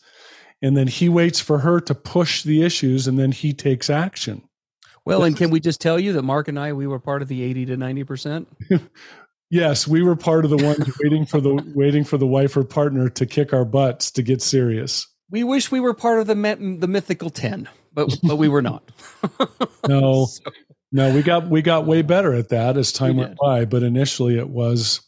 And 0.64 0.74
then 0.74 0.86
he 0.86 1.10
waits 1.10 1.40
for 1.40 1.58
her 1.58 1.78
to 1.82 1.94
push 1.94 2.42
the 2.42 2.62
issues 2.62 3.06
and 3.06 3.18
then 3.18 3.32
he 3.32 3.52
takes 3.52 3.90
action. 3.90 4.42
Well, 5.04 5.22
and 5.24 5.36
can 5.36 5.50
we 5.50 5.60
just 5.60 5.78
tell 5.78 6.00
you 6.00 6.14
that 6.14 6.22
Mark 6.22 6.48
and 6.48 6.58
I 6.58 6.72
we 6.72 6.86
were 6.86 6.98
part 6.98 7.20
of 7.20 7.28
the 7.28 7.42
80 7.42 7.66
to 7.66 7.76
90%? 7.76 8.46
yes, 9.50 9.86
we 9.86 10.02
were 10.02 10.16
part 10.16 10.46
of 10.46 10.50
the 10.50 10.56
ones 10.56 10.90
waiting 11.02 11.26
for 11.26 11.38
the 11.38 11.62
waiting 11.74 12.02
for 12.02 12.16
the 12.16 12.26
wife 12.26 12.56
or 12.56 12.64
partner 12.64 13.10
to 13.10 13.26
kick 13.26 13.52
our 13.52 13.66
butts 13.66 14.10
to 14.12 14.22
get 14.22 14.40
serious. 14.40 15.06
We 15.28 15.44
wish 15.44 15.70
we 15.70 15.80
were 15.80 15.92
part 15.92 16.20
of 16.20 16.28
the 16.28 16.34
the 16.34 16.88
mythical 16.88 17.28
10, 17.28 17.68
but 17.92 18.16
but 18.22 18.36
we 18.36 18.48
were 18.48 18.62
not. 18.62 18.90
no. 19.86 20.24
so. 20.24 20.50
No, 20.92 21.12
we 21.12 21.22
got 21.22 21.50
we 21.50 21.60
got 21.60 21.84
way 21.84 22.00
better 22.00 22.32
at 22.32 22.48
that 22.48 22.78
as 22.78 22.90
time 22.90 23.18
went 23.18 23.36
by, 23.36 23.66
but 23.66 23.82
initially 23.82 24.38
it 24.38 24.48
was 24.48 25.03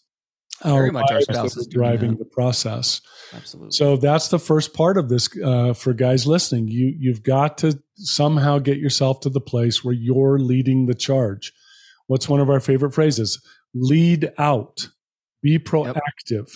our, 0.64 0.90
much 0.90 1.10
our 1.10 1.20
spouses 1.20 1.66
driving 1.66 2.16
the 2.16 2.24
process. 2.24 3.00
Absolutely. 3.34 3.72
So 3.72 3.96
that's 3.96 4.28
the 4.28 4.38
first 4.38 4.74
part 4.74 4.96
of 4.96 5.08
this 5.08 5.28
uh, 5.44 5.72
for 5.74 5.92
guys 5.92 6.26
listening. 6.26 6.68
You 6.68 6.94
you've 6.98 7.22
got 7.22 7.58
to 7.58 7.78
somehow 7.96 8.58
get 8.58 8.78
yourself 8.78 9.20
to 9.20 9.30
the 9.30 9.40
place 9.40 9.84
where 9.84 9.94
you're 9.94 10.38
leading 10.38 10.86
the 10.86 10.94
charge. 10.94 11.52
What's 12.06 12.28
one 12.28 12.40
of 12.40 12.48
our 12.48 12.60
favorite 12.60 12.94
phrases? 12.94 13.42
Lead 13.74 14.32
out. 14.38 14.88
Be 15.42 15.58
proactive. 15.58 16.00
Yep. 16.30 16.48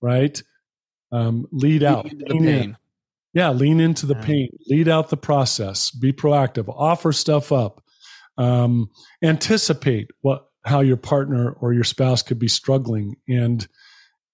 Right. 0.00 0.42
Um, 1.12 1.46
lead, 1.52 1.82
out. 1.82 2.04
the 2.10 2.38
pain. 2.38 2.76
Yeah, 3.32 3.50
lean 3.50 3.80
into 3.80 4.06
the 4.06 4.16
yeah. 4.16 4.24
pain. 4.24 4.48
Lead 4.68 4.88
out 4.88 5.10
the 5.10 5.16
process. 5.16 5.90
Be 5.90 6.12
proactive. 6.12 6.68
Offer 6.68 7.12
stuff 7.12 7.52
up 7.52 7.84
um, 8.38 8.90
anticipate 9.22 10.10
what 10.22 10.46
how 10.64 10.80
your 10.80 10.96
partner 10.96 11.52
or 11.60 11.72
your 11.72 11.84
spouse 11.84 12.22
could 12.22 12.38
be 12.38 12.48
struggling 12.48 13.16
and 13.28 13.66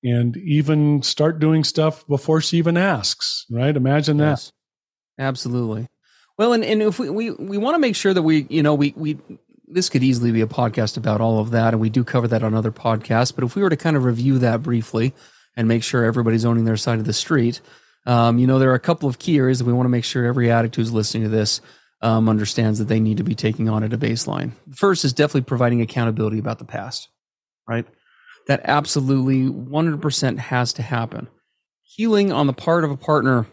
and 0.02 0.37
even 0.38 1.02
start 1.02 1.38
doing 1.38 1.62
stuff 1.62 2.06
before 2.06 2.40
she 2.40 2.56
even 2.56 2.76
asks 2.76 3.46
right? 3.50 3.76
Imagine 3.76 4.18
yes. 4.18 4.52
that 5.16 5.25
absolutely. 5.25 5.88
Well 6.38 6.52
and, 6.52 6.64
and 6.64 6.82
if 6.82 6.99
we 6.99 7.10
we, 7.10 7.30
we 7.30 7.58
want 7.58 7.75
to 7.75 7.78
make 7.78 7.96
sure 7.96 8.14
that 8.14 8.22
we 8.22 8.46
you 8.49 8.62
know 8.62 8.75
we 8.75 8.94
we 8.96 9.18
this 9.66 9.88
could 9.88 10.02
easily 10.02 10.32
be 10.32 10.40
a 10.40 10.46
podcast 10.46 10.96
about 10.96 11.20
all 11.20 11.38
of 11.38 11.50
that 11.50 11.75
and 11.75 11.80
we 11.80 11.90
do 11.90 12.02
cover 12.02 12.26
that 12.28 12.42
on 12.42 12.54
other 12.54 12.72
podcasts 12.72 13.34
but 13.34 13.44
if 13.44 13.54
we 13.54 13.62
were 13.62 13.70
to 13.70 13.76
kind 13.76 13.96
of 13.96 14.04
review 14.04 14.38
that 14.38 14.62
briefly 14.62 15.14
and 15.56 15.68
make 15.68 15.82
sure 15.82 16.04
everybody's 16.04 16.44
owning 16.44 16.64
their 16.64 16.76
side 16.76 16.99
of 16.99 17.04
the 17.04 17.12
street 17.12 17.60
um, 18.06 18.38
you 18.38 18.46
know 18.46 18.58
there 18.58 18.70
are 18.70 18.75
a 18.75 18.80
couple 18.80 19.08
of 19.08 19.18
key 19.18 19.37
areas 19.37 19.58
that 19.58 19.64
we 19.64 19.72
want 19.72 19.84
to 19.84 19.90
make 19.90 20.04
sure 20.04 20.25
every 20.25 20.50
addict 20.50 20.76
who's 20.76 20.92
listening 20.92 21.25
to 21.25 21.28
this 21.28 21.60
um, 22.02 22.28
understands 22.28 22.78
that 22.78 22.88
they 22.88 23.00
need 23.00 23.19
to 23.19 23.25
be 23.25 23.35
taking 23.35 23.69
on 23.69 23.85
at 23.85 23.92
a 23.92 23.99
baseline. 23.99 24.52
First 24.75 25.04
is 25.04 25.12
definitely 25.12 25.42
providing 25.42 25.80
accountability 25.80 26.38
about 26.38 26.59
the 26.59 26.64
past, 26.64 27.09
right? 27.69 27.87
That 28.47 28.62
absolutely 28.64 29.42
100% 29.42 30.38
has 30.38 30.73
to 30.75 30.83
happen. 30.83 31.28
Healing 31.83 32.33
on 32.33 32.47
the 32.47 32.52
part 32.52 32.85
of 32.85 32.90
a 32.90 32.97
partner 32.97 33.47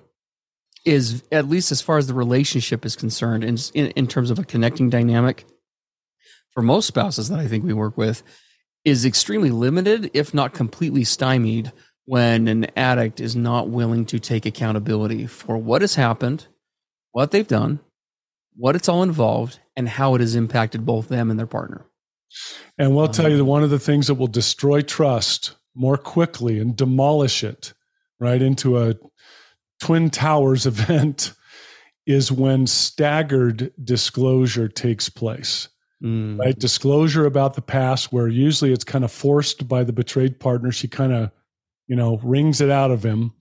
is, 0.85 1.23
at 1.31 1.49
least 1.49 1.71
as 1.71 1.81
far 1.81 1.97
as 1.97 2.07
the 2.07 2.13
relationship 2.13 2.85
is 2.85 2.95
concerned, 2.95 3.43
in, 3.43 3.57
in, 3.73 3.87
in 3.91 4.07
terms 4.07 4.31
of 4.31 4.39
a 4.39 4.45
connecting 4.45 4.89
dynamic, 4.89 5.45
for 6.51 6.61
most 6.61 6.87
spouses 6.87 7.29
that 7.29 7.39
I 7.39 7.47
think 7.47 7.65
we 7.65 7.73
work 7.73 7.97
with, 7.97 8.23
is 8.85 9.05
extremely 9.05 9.49
limited, 9.49 10.09
if 10.13 10.33
not 10.33 10.53
completely 10.53 11.03
stymied, 11.03 11.73
when 12.05 12.47
an 12.47 12.67
addict 12.77 13.19
is 13.19 13.35
not 13.35 13.67
willing 13.67 14.05
to 14.05 14.17
take 14.17 14.45
accountability 14.45 15.27
for 15.27 15.57
what 15.57 15.81
has 15.81 15.95
happened, 15.95 16.47
what 17.11 17.31
they've 17.31 17.47
done, 17.47 17.81
what 18.57 18.75
it's 18.75 18.89
all 18.89 19.03
involved, 19.03 19.59
and 19.75 19.87
how 19.87 20.15
it 20.15 20.21
has 20.21 20.35
impacted 20.35 20.85
both 20.85 21.07
them 21.07 21.29
and 21.29 21.39
their 21.39 21.47
partner. 21.47 21.85
And 22.77 22.95
we'll 22.95 23.05
um, 23.05 23.11
tell 23.11 23.29
you 23.29 23.37
that 23.37 23.45
one 23.45 23.63
of 23.63 23.69
the 23.69 23.79
things 23.79 24.07
that 24.07 24.15
will 24.15 24.27
destroy 24.27 24.81
trust 24.81 25.55
more 25.75 25.97
quickly 25.97 26.59
and 26.59 26.75
demolish 26.75 27.43
it 27.43 27.73
right 28.19 28.41
into 28.41 28.77
a 28.77 28.95
Twin 29.79 30.09
Towers 30.09 30.65
event 30.65 31.33
is 32.05 32.31
when 32.31 32.65
staggered 32.65 33.71
disclosure 33.83 34.67
takes 34.67 35.09
place. 35.09 35.69
Mm. 36.03 36.39
Right? 36.39 36.57
Disclosure 36.57 37.25
about 37.25 37.55
the 37.55 37.61
past, 37.61 38.13
where 38.13 38.27
usually 38.27 38.71
it's 38.71 38.83
kind 38.83 39.03
of 39.03 39.11
forced 39.11 39.67
by 39.67 39.83
the 39.83 39.93
betrayed 39.93 40.39
partner. 40.39 40.71
She 40.71 40.87
kind 40.87 41.11
of, 41.11 41.31
you 41.87 41.95
know, 41.95 42.19
wrings 42.23 42.61
it 42.61 42.69
out 42.69 42.91
of 42.91 43.03
him 43.03 43.33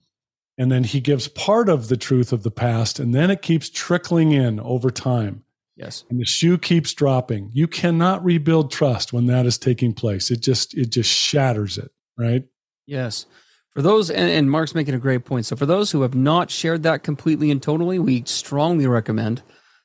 and 0.57 0.71
then 0.71 0.83
he 0.83 0.99
gives 0.99 1.27
part 1.27 1.69
of 1.69 1.87
the 1.87 1.97
truth 1.97 2.33
of 2.33 2.43
the 2.43 2.51
past 2.51 2.99
and 2.99 3.13
then 3.13 3.29
it 3.29 3.41
keeps 3.41 3.69
trickling 3.69 4.31
in 4.31 4.59
over 4.59 4.89
time. 4.89 5.43
Yes. 5.75 6.03
And 6.09 6.19
the 6.19 6.25
shoe 6.25 6.57
keeps 6.57 6.93
dropping. 6.93 7.51
You 7.53 7.67
cannot 7.67 8.25
rebuild 8.25 8.71
trust 8.71 9.13
when 9.13 9.27
that 9.27 9.45
is 9.45 9.59
taking 9.59 9.93
place. 9.93 10.31
It 10.31 10.41
just 10.41 10.73
it 10.73 10.89
just 10.89 11.11
shatters 11.11 11.77
it 11.77 11.91
right? 12.17 12.43
Yes. 12.85 13.25
For 13.71 13.81
those 13.81 14.09
and, 14.09 14.29
and 14.29 14.49
mark's 14.49 14.73
making 14.73 14.95
a 14.95 14.99
great 14.99 15.23
point. 15.25 15.45
So 15.45 15.55
for 15.55 15.65
those 15.65 15.91
who 15.91 16.01
have 16.01 16.15
not 16.15 16.49
shared 16.49 16.83
that 16.83 17.03
completely 17.03 17.51
and 17.51 17.61
totally 17.61 17.99
we 17.99 18.23
strongly 18.25 18.87
recommend 18.87 19.43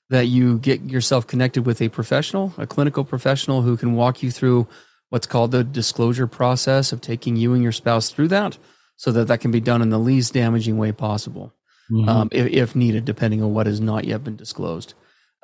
that 0.09 0.27
you 0.27 0.59
get 0.59 0.83
yourself 0.83 1.27
connected 1.27 1.67
with 1.67 1.81
a 1.83 1.89
professional 1.89 2.55
a 2.57 2.67
clinical 2.67 3.05
professional 3.05 3.63
who 3.63 3.77
can 3.77 3.95
walk 3.95 4.23
you 4.23 4.31
through 4.31 4.67
what's 5.11 5.27
called 5.27 5.51
the 5.51 5.63
disclosure 5.63 6.27
process 6.27 6.93
of 6.93 7.03
taking 7.03 7.37
you 7.37 7.53
and 7.53 7.63
your 7.63 7.73
spouse 7.73 8.11
through 8.11 8.29
that 8.29 8.57
so 8.97 9.13
that 9.13 9.29
that 9.29 9.41
can 9.41 9.51
be 9.51 9.61
done 9.61 9.83
in 9.83 9.91
the 9.91 9.99
least 9.99 10.33
damaging 10.33 10.79
way 10.79 10.93
possible, 10.93 11.53
mm-hmm. 11.91 12.09
um, 12.09 12.29
if, 12.33 12.47
if, 12.49 12.77
needed, 12.77 13.05
depending 13.05 13.43
on 13.43 13.55
what 13.55 13.67
has 13.67 13.81
not 13.81 14.05
yet 14.05 14.25
been 14.25 14.37
disclosed. 14.37 14.95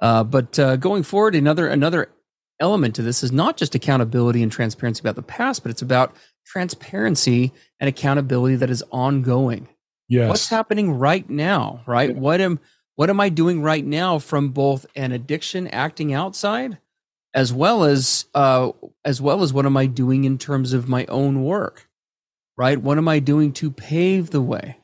Uh, 0.00 0.22
but 0.24 0.58
uh, 0.58 0.76
going 0.76 1.02
forward, 1.02 1.34
another 1.34 1.66
another 1.66 2.08
element 2.60 2.94
to 2.96 3.02
this 3.02 3.22
is 3.22 3.32
not 3.32 3.56
just 3.56 3.74
accountability 3.74 4.42
and 4.42 4.52
transparency 4.52 5.00
about 5.00 5.16
the 5.16 5.22
past, 5.22 5.62
but 5.62 5.70
it's 5.70 5.82
about 5.82 6.14
transparency 6.46 7.52
and 7.80 7.88
accountability 7.88 8.56
that 8.56 8.70
is 8.70 8.82
ongoing. 8.90 9.68
Yes. 10.08 10.28
What's 10.28 10.48
happening 10.48 10.92
right 10.92 11.28
now, 11.28 11.82
right? 11.86 12.14
What 12.16 12.40
am 12.40 12.60
what 12.94 13.10
am 13.10 13.20
I 13.20 13.28
doing 13.28 13.62
right 13.62 13.84
now 13.84 14.18
from 14.18 14.50
both 14.50 14.86
an 14.96 15.12
addiction 15.12 15.68
acting 15.68 16.12
outside 16.12 16.78
as 17.34 17.52
well 17.52 17.84
as 17.84 18.24
uh 18.34 18.72
as 19.04 19.20
well 19.20 19.42
as 19.42 19.52
what 19.52 19.66
am 19.66 19.76
I 19.76 19.86
doing 19.86 20.24
in 20.24 20.38
terms 20.38 20.72
of 20.72 20.88
my 20.88 21.04
own 21.06 21.44
work? 21.44 21.87
Right? 22.58 22.76
What 22.76 22.98
am 22.98 23.08
I 23.08 23.20
doing 23.20 23.52
to 23.54 23.70
pave 23.70 24.30
the 24.30 24.42
way, 24.42 24.76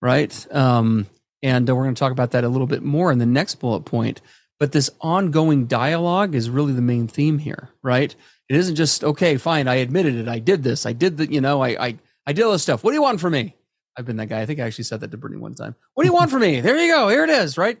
right? 0.00 0.46
Um, 0.50 1.06
and 1.42 1.68
uh, 1.68 1.76
we're 1.76 1.84
going 1.84 1.94
to 1.94 1.98
talk 2.00 2.12
about 2.12 2.32
that 2.32 2.44
a 2.44 2.48
little 2.48 2.66
bit 2.66 2.82
more 2.82 3.12
in 3.12 3.18
the 3.18 3.26
next 3.26 3.56
bullet 3.56 3.82
point. 3.82 4.22
But 4.58 4.72
this 4.72 4.90
ongoing 5.00 5.66
dialogue 5.66 6.34
is 6.34 6.50
really 6.50 6.72
the 6.72 6.82
main 6.82 7.08
theme 7.08 7.38
here, 7.38 7.70
right? 7.82 8.14
It 8.48 8.56
isn't 8.56 8.74
just 8.74 9.04
okay, 9.04 9.36
fine. 9.36 9.68
I 9.68 9.76
admitted 9.76 10.16
it. 10.16 10.28
I 10.28 10.38
did 10.38 10.62
this. 10.62 10.84
I 10.84 10.92
did 10.92 11.18
that. 11.18 11.30
You 11.30 11.40
know, 11.40 11.62
I 11.62 11.68
I 11.86 11.98
I 12.26 12.32
did 12.32 12.44
all 12.44 12.52
this 12.52 12.62
stuff. 12.62 12.82
What 12.84 12.90
do 12.90 12.96
you 12.96 13.02
want 13.02 13.20
from 13.20 13.32
me? 13.32 13.56
I've 13.96 14.04
been 14.04 14.16
that 14.16 14.26
guy. 14.26 14.40
I 14.40 14.46
think 14.46 14.60
I 14.60 14.64
actually 14.64 14.84
said 14.84 15.00
that 15.00 15.10
to 15.12 15.16
Brittany 15.16 15.40
one 15.40 15.54
time. 15.54 15.76
What 15.94 16.04
do 16.04 16.08
you 16.08 16.12
want 16.12 16.30
from 16.30 16.42
me? 16.42 16.60
There 16.60 16.76
you 16.76 16.92
go. 16.92 17.08
Here 17.08 17.24
it 17.24 17.30
is. 17.30 17.56
Right. 17.56 17.80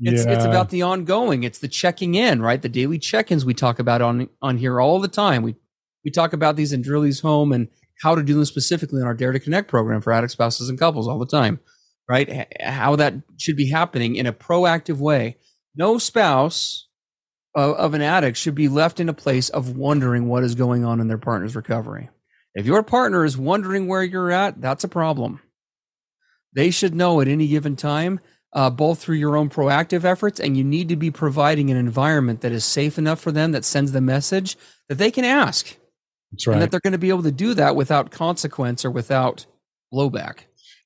It's 0.00 0.24
yeah. 0.24 0.32
it's 0.32 0.44
about 0.44 0.68
the 0.68 0.82
ongoing. 0.82 1.44
It's 1.44 1.60
the 1.60 1.68
checking 1.68 2.14
in, 2.14 2.42
right? 2.42 2.60
The 2.60 2.68
daily 2.68 2.98
check-ins 2.98 3.44
we 3.44 3.54
talk 3.54 3.78
about 3.78 4.02
on 4.02 4.28
on 4.42 4.58
here 4.58 4.80
all 4.80 5.00
the 5.00 5.08
time. 5.08 5.42
We 5.42 5.56
we 6.04 6.10
talk 6.10 6.34
about 6.34 6.56
these 6.56 6.74
in 6.74 6.82
Drilly's 6.82 7.20
home 7.20 7.52
and 7.52 7.68
how 8.00 8.14
to 8.14 8.22
do 8.22 8.34
them 8.34 8.44
specifically 8.44 9.00
in 9.00 9.06
our 9.06 9.14
Dare 9.14 9.32
to 9.32 9.40
Connect 9.40 9.68
program 9.68 10.00
for 10.00 10.12
addict 10.12 10.32
spouses 10.32 10.68
and 10.68 10.78
couples 10.78 11.08
all 11.08 11.18
the 11.18 11.26
time, 11.26 11.60
right? 12.08 12.46
How 12.62 12.96
that 12.96 13.14
should 13.36 13.56
be 13.56 13.70
happening 13.70 14.16
in 14.16 14.26
a 14.26 14.32
proactive 14.32 14.98
way. 14.98 15.36
No 15.74 15.98
spouse 15.98 16.86
of, 17.54 17.74
of 17.76 17.94
an 17.94 18.02
addict 18.02 18.36
should 18.36 18.54
be 18.54 18.68
left 18.68 19.00
in 19.00 19.08
a 19.08 19.14
place 19.14 19.48
of 19.48 19.76
wondering 19.76 20.28
what 20.28 20.44
is 20.44 20.54
going 20.54 20.84
on 20.84 21.00
in 21.00 21.08
their 21.08 21.18
partner's 21.18 21.56
recovery. 21.56 22.08
If 22.54 22.66
your 22.66 22.82
partner 22.82 23.24
is 23.24 23.36
wondering 23.36 23.86
where 23.86 24.02
you're 24.02 24.32
at, 24.32 24.60
that's 24.60 24.84
a 24.84 24.88
problem. 24.88 25.40
They 26.52 26.70
should 26.70 26.94
know 26.94 27.20
at 27.20 27.28
any 27.28 27.46
given 27.46 27.76
time, 27.76 28.20
uh, 28.52 28.70
both 28.70 29.00
through 29.00 29.16
your 29.16 29.36
own 29.36 29.50
proactive 29.50 30.04
efforts, 30.04 30.40
and 30.40 30.56
you 30.56 30.64
need 30.64 30.88
to 30.88 30.96
be 30.96 31.10
providing 31.10 31.70
an 31.70 31.76
environment 31.76 32.40
that 32.40 32.52
is 32.52 32.64
safe 32.64 32.96
enough 32.96 33.20
for 33.20 33.30
them 33.30 33.52
that 33.52 33.64
sends 33.64 33.92
the 33.92 34.00
message 34.00 34.56
that 34.88 34.96
they 34.96 35.10
can 35.10 35.24
ask 35.24 35.76
right. 36.46 36.54
And 36.54 36.62
that 36.62 36.70
they're 36.70 36.80
going 36.80 36.92
to 36.92 36.98
be 36.98 37.08
able 37.08 37.22
to 37.22 37.32
do 37.32 37.54
that 37.54 37.76
without 37.76 38.10
consequence 38.10 38.84
or 38.84 38.90
without 38.90 39.46
blowback. 39.92 40.40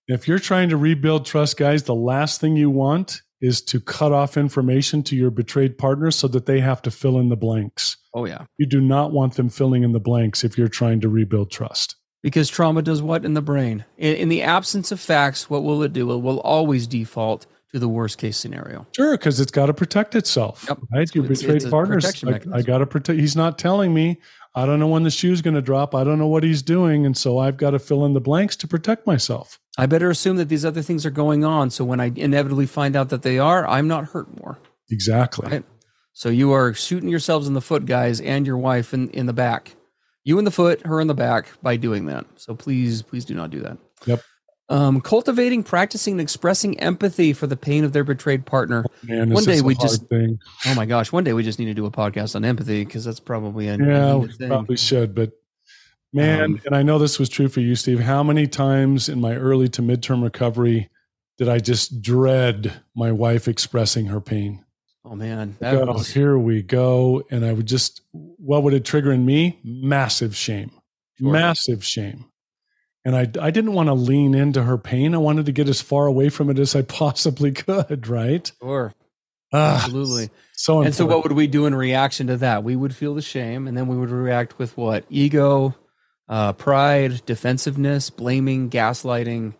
If 0.08 0.26
you're 0.26 0.38
trying 0.38 0.68
to 0.70 0.76
rebuild 0.76 1.26
trust, 1.26 1.56
guys, 1.56 1.84
the 1.84 1.94
last 1.94 2.40
thing 2.40 2.56
you 2.56 2.70
want 2.70 3.22
is 3.40 3.60
to 3.62 3.80
cut 3.80 4.12
off 4.12 4.36
information 4.36 5.02
to 5.02 5.16
your 5.16 5.30
betrayed 5.30 5.76
partner 5.76 6.10
so 6.10 6.28
that 6.28 6.46
they 6.46 6.60
have 6.60 6.80
to 6.82 6.90
fill 6.90 7.18
in 7.18 7.28
the 7.28 7.36
blanks. 7.36 7.96
Oh, 8.14 8.24
yeah. 8.24 8.44
You 8.56 8.66
do 8.66 8.80
not 8.80 9.12
want 9.12 9.34
them 9.34 9.48
filling 9.48 9.82
in 9.82 9.92
the 9.92 10.00
blanks 10.00 10.44
if 10.44 10.56
you're 10.56 10.68
trying 10.68 11.00
to 11.00 11.08
rebuild 11.08 11.50
trust. 11.50 11.96
Because 12.22 12.48
trauma 12.48 12.82
does 12.82 13.02
what 13.02 13.24
in 13.24 13.34
the 13.34 13.42
brain? 13.42 13.84
In, 13.98 14.14
in 14.14 14.28
the 14.28 14.42
absence 14.42 14.92
of 14.92 15.00
facts, 15.00 15.50
what 15.50 15.64
will 15.64 15.82
it 15.82 15.92
do? 15.92 16.12
It 16.12 16.18
will 16.18 16.40
always 16.40 16.86
default 16.86 17.46
to 17.72 17.78
the 17.78 17.88
worst 17.88 18.18
case 18.18 18.36
scenario. 18.36 18.86
Sure, 18.94 19.12
because 19.16 19.40
it's 19.40 19.50
got 19.50 19.66
to 19.66 19.74
protect 19.74 20.14
itself. 20.14 20.64
Yep. 20.68 20.78
Right? 20.92 21.14
Your 21.14 21.24
It's- 21.24 21.40
betrayed 21.40 21.56
it's 21.62 21.70
partners. 21.70 22.24
I. 22.24 22.40
I 22.52 22.62
got 22.62 22.78
to 22.78 22.86
protect. 22.86 23.18
He's 23.18 23.36
not 23.36 23.58
telling 23.58 23.92
me. 23.94 24.20
I 24.54 24.66
don't 24.66 24.78
know 24.78 24.86
when 24.88 25.02
the 25.02 25.10
shoe's 25.10 25.40
going 25.40 25.54
to 25.54 25.62
drop. 25.62 25.94
I 25.94 26.04
don't 26.04 26.18
know 26.18 26.26
what 26.26 26.42
he's 26.44 26.60
doing, 26.60 27.06
and 27.06 27.16
so 27.16 27.38
I've 27.38 27.56
got 27.56 27.70
to 27.70 27.78
fill 27.78 28.04
in 28.04 28.12
the 28.12 28.20
blanks 28.20 28.54
to 28.56 28.68
protect 28.68 29.06
myself. 29.06 29.58
I 29.78 29.86
better 29.86 30.10
assume 30.10 30.36
that 30.36 30.50
these 30.50 30.66
other 30.66 30.82
things 30.82 31.06
are 31.06 31.10
going 31.10 31.42
on. 31.42 31.70
So 31.70 31.86
when 31.86 32.00
I 32.00 32.12
inevitably 32.14 32.66
find 32.66 32.94
out 32.94 33.08
that 33.08 33.22
they 33.22 33.38
are, 33.38 33.66
I'm 33.66 33.88
not 33.88 34.04
hurt 34.08 34.28
more. 34.38 34.58
Exactly. 34.90 35.48
Right. 35.50 35.64
So 36.12 36.28
you 36.28 36.52
are 36.52 36.74
shooting 36.74 37.08
yourselves 37.08 37.48
in 37.48 37.54
the 37.54 37.62
foot, 37.62 37.86
guys, 37.86 38.20
and 38.20 38.46
your 38.46 38.58
wife 38.58 38.92
in, 38.92 39.08
in 39.10 39.24
the 39.24 39.32
back. 39.32 39.74
You 40.24 40.38
in 40.38 40.44
the 40.44 40.50
foot, 40.50 40.84
her 40.86 41.00
in 41.00 41.06
the 41.06 41.14
back 41.14 41.46
by 41.62 41.76
doing 41.76 42.04
that. 42.06 42.26
So 42.36 42.54
please, 42.54 43.00
please 43.00 43.24
do 43.24 43.34
not 43.34 43.48
do 43.48 43.60
that. 43.60 43.78
Yep. 44.04 44.20
Um, 44.72 45.00
cultivating, 45.02 45.62
practicing, 45.62 46.14
and 46.14 46.20
expressing 46.20 46.80
empathy 46.80 47.32
for 47.34 47.46
the 47.46 47.56
pain 47.56 47.84
of 47.84 47.92
their 47.92 48.04
betrayed 48.04 48.46
partner. 48.46 48.84
Man, 49.02 49.30
One 49.30 49.44
day 49.44 49.60
we 49.60 49.74
just- 49.74 50.06
thing. 50.06 50.38
Oh 50.66 50.74
my 50.74 50.86
gosh, 50.86 51.12
one 51.12 51.24
day 51.24 51.32
we 51.34 51.42
just 51.42 51.58
need 51.58 51.66
to 51.66 51.74
do 51.74 51.84
a 51.86 51.90
podcast 51.90 52.34
on 52.34 52.44
empathy 52.44 52.84
because 52.84 53.04
that's 53.04 53.20
probably 53.20 53.68
a, 53.68 53.74
a 53.74 53.78
Yeah, 53.86 54.14
we 54.16 54.32
thing. 54.32 54.48
probably 54.48 54.76
should, 54.78 55.14
but 55.14 55.32
man, 56.12 56.42
Um, 56.42 56.60
and 56.64 56.74
I 56.74 56.82
know 56.82 56.98
this 56.98 57.18
was 57.18 57.28
true 57.28 57.48
for 57.48 57.60
you, 57.60 57.74
Steve. 57.74 58.00
How 58.00 58.22
many 58.22 58.46
times 58.46 59.08
in 59.10 59.20
my 59.20 59.34
early 59.36 59.68
to 59.70 59.82
midterm 59.82 60.22
recovery 60.22 60.88
did 61.38 61.48
I 61.48 61.58
just 61.58 62.00
dread 62.02 62.72
my 62.94 63.12
wife 63.12 63.48
expressing 63.48 64.06
her 64.06 64.20
pain? 64.20 64.64
Oh 65.04 65.14
man, 65.16 65.56
that 65.60 65.74
Oh, 65.74 65.92
was, 65.92 66.08
here 66.08 66.38
we 66.38 66.62
go. 66.62 67.24
And 67.30 67.44
I 67.44 67.52
would 67.52 67.66
just, 67.66 68.00
what 68.12 68.62
would 68.62 68.72
it 68.72 68.84
trigger 68.84 69.12
in 69.12 69.26
me? 69.26 69.58
Massive 69.64 70.34
shame, 70.36 70.70
Sure. 71.18 71.32
massive 71.32 71.84
shame. 71.84 72.26
And 73.04 73.16
I, 73.16 73.22
I 73.40 73.50
didn't 73.50 73.72
want 73.72 73.88
to 73.88 73.94
lean 73.94 74.34
into 74.34 74.62
her 74.62 74.78
pain. 74.78 75.14
I 75.14 75.18
wanted 75.18 75.46
to 75.46 75.52
get 75.52 75.68
as 75.68 75.80
far 75.80 76.06
away 76.06 76.28
from 76.28 76.50
it 76.50 76.58
as 76.58 76.76
I 76.76 76.82
possibly 76.82 77.50
could. 77.52 78.06
Right? 78.06 78.50
sure, 78.62 78.94
Ah, 79.52 79.84
absolutely. 79.84 80.30
So 80.54 80.82
And 80.82 80.94
so, 80.94 81.06
what 81.06 81.24
would 81.24 81.32
we 81.32 81.46
do 81.48 81.66
in 81.66 81.74
reaction 81.74 82.28
to 82.28 82.36
that? 82.38 82.62
We 82.62 82.76
would 82.76 82.94
feel 82.94 83.14
the 83.14 83.22
shame, 83.22 83.66
and 83.66 83.76
then 83.76 83.88
we 83.88 83.96
would 83.96 84.10
react 84.10 84.58
with 84.58 84.76
what? 84.76 85.04
Ego, 85.10 85.74
uh, 86.28 86.52
pride, 86.52 87.26
defensiveness, 87.26 88.08
blaming, 88.10 88.70
gaslighting, 88.70 89.54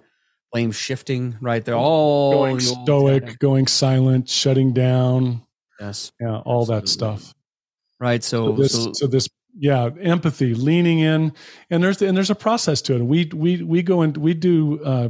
blame 0.53 0.71
shifting. 0.71 1.37
Right? 1.41 1.65
They're 1.65 1.75
all 1.75 2.33
going 2.33 2.61
stoic, 2.61 3.39
going 3.41 3.67
silent, 3.67 4.29
shutting 4.29 4.73
down, 4.73 5.43
Yes. 5.81 6.13
yeah, 6.21 6.39
all 6.39 6.65
that 6.67 6.89
stuff. 6.89 7.35
Right. 7.99 8.23
So 8.23 8.47
So, 8.47 8.53
this, 8.63 8.73
so, 8.73 8.93
so 8.95 9.07
this, 9.09 9.29
yeah, 9.59 9.91
empathy, 10.01 10.55
leaning 10.55 11.01
in, 11.01 11.33
and 11.71 11.83
there's 11.83 12.01
and 12.01 12.17
there's 12.17 12.31
a 12.31 12.35
process 12.35 12.81
to 12.83 12.97
it. 12.97 13.03
We 13.03 13.31
we 13.35 13.63
we 13.63 13.83
go 13.83 14.01
and 14.01 14.17
we 14.17 14.35
do 14.35 14.83
uh, 14.85 15.09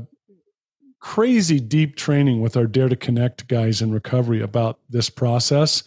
crazy 1.00 1.60
deep 1.60 1.96
training 1.96 2.40
with 2.40 2.56
our 2.56 2.66
Dare 2.66 2.88
to 2.88 2.96
Connect 2.96 3.46
guys 3.48 3.82
in 3.82 3.92
recovery 3.92 4.40
about 4.40 4.78
this 4.88 5.10
process. 5.10 5.82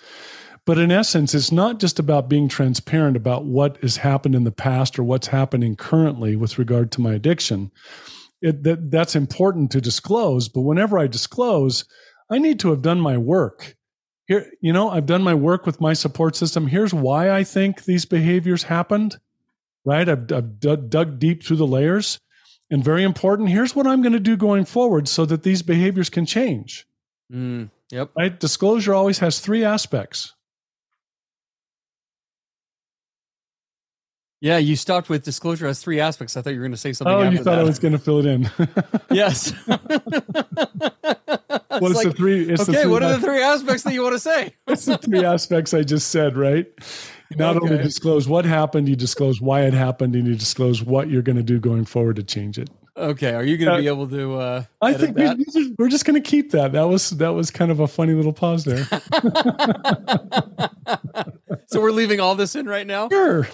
But 0.65 0.79
in 0.79 0.91
essence, 0.91 1.35
it's 1.35 1.51
not 1.51 1.79
just 1.79 1.99
about 1.99 2.27
being 2.27 2.47
transparent 2.47 3.15
about 3.15 3.45
what 3.45 3.77
has 3.77 3.97
happened 3.97 4.33
in 4.33 4.45
the 4.45 4.51
past 4.51 4.97
or 4.97 5.03
what's 5.03 5.27
happening 5.27 5.75
currently 5.75 6.35
with 6.35 6.57
regard 6.57 6.91
to 6.93 7.01
my 7.01 7.13
addiction. 7.13 7.71
It, 8.41 8.63
that 8.63 8.91
that's 8.91 9.15
important 9.15 9.71
to 9.71 9.81
disclose. 9.81 10.49
But 10.49 10.61
whenever 10.61 10.97
I 10.97 11.07
disclose, 11.07 11.85
I 12.29 12.39
need 12.39 12.59
to 12.61 12.69
have 12.69 12.81
done 12.81 12.99
my 12.99 13.17
work 13.17 13.75
here 14.27 14.51
you 14.61 14.73
know 14.73 14.89
i've 14.89 15.05
done 15.05 15.23
my 15.23 15.33
work 15.33 15.65
with 15.65 15.81
my 15.81 15.93
support 15.93 16.35
system. 16.35 16.67
Here's 16.67 16.93
why 16.93 17.31
i 17.31 17.43
think 17.43 17.85
these 17.85 18.05
behaviors 18.05 18.63
happened 18.63 19.17
right? 19.85 20.09
I've, 20.09 20.31
I've 20.31 20.59
dug, 20.59 20.89
dug 20.89 21.19
deep 21.19 21.43
through 21.43 21.57
the 21.57 21.67
layers. 21.67 22.19
And 22.71 22.83
very 22.83 23.03
important 23.03 23.49
here's 23.49 23.75
what 23.75 23.85
i'm 23.85 24.01
going 24.01 24.13
to 24.13 24.19
do 24.19 24.35
going 24.35 24.65
forward 24.65 25.07
so 25.07 25.23
that 25.25 25.43
these 25.43 25.61
behaviors 25.61 26.09
can 26.09 26.25
change. 26.25 26.87
Mm, 27.31 27.69
yep. 27.91 28.09
right? 28.17 28.39
Disclosure 28.39 28.93
always 28.93 29.19
has 29.19 29.39
three 29.39 29.63
aspects 29.63 30.33
Yeah. 34.41 34.57
You 34.57 34.75
stopped 34.75 35.09
with 35.09 35.23
disclosure 35.23 35.67
has 35.67 35.79
three 35.81 35.99
aspects. 35.99 36.37
I 36.37 36.41
thought 36.41 36.51
you 36.51 36.57
were 36.59 36.63
going 36.65 36.71
to 36.71 36.77
say 36.77 36.93
something. 36.93 37.13
oh 37.13 37.29
you 37.29 37.37
thought 37.37 37.55
that. 37.55 37.59
i 37.59 37.63
was 37.63 37.79
going 37.79 37.93
to 37.93 37.99
fill 37.99 38.19
it 38.19 38.25
in 38.25 38.49
Yes. 39.11 39.51
what 41.79 41.91
is 41.91 42.03
the 42.03 42.13
three 42.15 42.49
it's 42.49 42.65
the 42.65 42.71
okay, 42.71 42.83
three 42.83 42.91
what 42.91 43.03
are 43.03 43.13
the 43.17 43.21
three 43.25 43.41
aspects 43.41 43.83
that 43.83 43.93
you 43.93 44.01
want 44.03 44.13
to 44.13 44.19
say? 44.19 44.53
it's 44.67 44.85
the 44.85 44.97
three 44.97 45.23
aspects 45.25 45.73
i 45.73 45.81
just 45.81 46.09
said 46.09 46.37
right 46.37 46.67
not 47.37 47.57
only 47.57 47.77
disclose 47.77 48.27
what 48.27 48.45
happened 48.45 48.87
you 48.87 48.95
disclose 48.95 49.41
why 49.41 49.61
it 49.61 49.73
happened 49.73 50.15
and 50.15 50.27
you 50.27 50.35
disclose 50.35 50.83
what 50.83 51.09
you're 51.09 51.21
going 51.21 51.35
to 51.35 51.43
do 51.43 51.59
going 51.59 51.85
forward 51.85 52.15
to 52.15 52.23
change 52.23 52.57
it 52.57 52.69
Okay, 52.97 53.33
are 53.33 53.43
you 53.43 53.57
going 53.57 53.67
to 53.69 53.75
Uh, 53.75 53.79
be 53.81 53.87
able 53.87 54.07
to? 54.07 54.35
Uh, 54.35 54.63
I 54.81 54.93
think 54.93 55.17
we, 55.17 55.27
we 55.35 55.43
just- 55.45 55.71
we're 55.77 55.89
just 55.89 56.05
going 56.05 56.21
to 56.21 56.27
keep 56.29 56.51
that. 56.51 56.71
That 56.71 56.87
was 56.87 57.09
that 57.11 57.33
was 57.33 57.51
kind 57.51 57.69
of 57.71 57.81
a 57.81 57.87
funny 57.87 58.13
little 58.13 58.31
pause 58.31 58.63
there. 58.63 58.85
so 61.67 61.81
we're 61.81 61.91
leaving 61.91 62.19
all 62.19 62.35
this 62.35 62.55
in 62.55 62.65
right 62.67 62.85
now. 62.87 63.09
sure, 63.09 63.47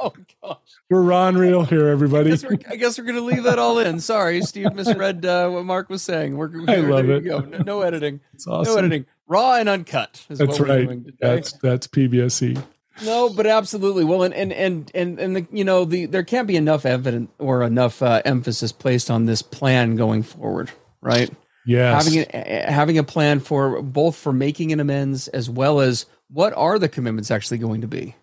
Oh 0.00 0.12
gosh, 0.42 0.56
we're 0.90 1.02
Ron 1.02 1.36
Real 1.36 1.64
here, 1.64 1.88
everybody. 1.88 2.30
we're, 2.30 2.58
I 2.68 2.76
guess 2.76 2.98
we're 2.98 3.04
going 3.04 3.16
to 3.16 3.22
leave 3.22 3.44
that 3.44 3.58
all 3.58 3.78
in. 3.78 4.00
Sorry, 4.00 4.42
Steve 4.42 4.72
misread 4.74 5.24
uh, 5.24 5.48
what 5.50 5.64
Mark 5.64 5.88
was 5.90 6.02
saying. 6.02 6.36
We're, 6.36 6.48
we're 6.50 6.70
I 6.70 6.76
love 6.76 7.08
it. 7.08 7.24
No, 7.24 7.40
no 7.40 7.80
editing. 7.82 8.20
It's 8.34 8.46
awesome. 8.46 8.72
No 8.74 8.78
editing. 8.78 9.06
Raw 9.26 9.54
and 9.56 9.68
uncut. 9.68 10.24
Is 10.28 10.38
That's 10.38 10.58
what 10.58 10.60
we're 10.60 10.66
right. 10.76 10.84
doing 10.86 11.04
today. 11.04 11.16
That's 11.20 11.52
that's 11.52 11.86
PBSC. 11.86 12.62
No, 13.04 13.28
but 13.30 13.46
absolutely. 13.46 14.04
Well, 14.04 14.22
and 14.22 14.34
and 14.34 14.52
and 14.52 14.90
and, 14.94 15.18
and 15.18 15.36
the, 15.36 15.46
you 15.52 15.64
know, 15.64 15.84
the 15.84 16.06
there 16.06 16.24
can't 16.24 16.48
be 16.48 16.56
enough 16.56 16.84
evidence 16.86 17.30
or 17.38 17.62
enough 17.62 18.02
uh, 18.02 18.22
emphasis 18.24 18.72
placed 18.72 19.10
on 19.10 19.26
this 19.26 19.42
plan 19.42 19.96
going 19.96 20.22
forward, 20.22 20.70
right? 21.00 21.30
Yes. 21.66 22.04
Having 22.06 22.26
a, 22.32 22.72
having 22.72 22.98
a 22.98 23.04
plan 23.04 23.40
for 23.40 23.82
both 23.82 24.16
for 24.16 24.32
making 24.32 24.72
an 24.72 24.80
amends 24.80 25.28
as 25.28 25.50
well 25.50 25.80
as 25.80 26.06
what 26.30 26.52
are 26.54 26.78
the 26.78 26.88
commitments 26.88 27.30
actually 27.30 27.58
going 27.58 27.80
to 27.82 27.88
be, 27.88 28.14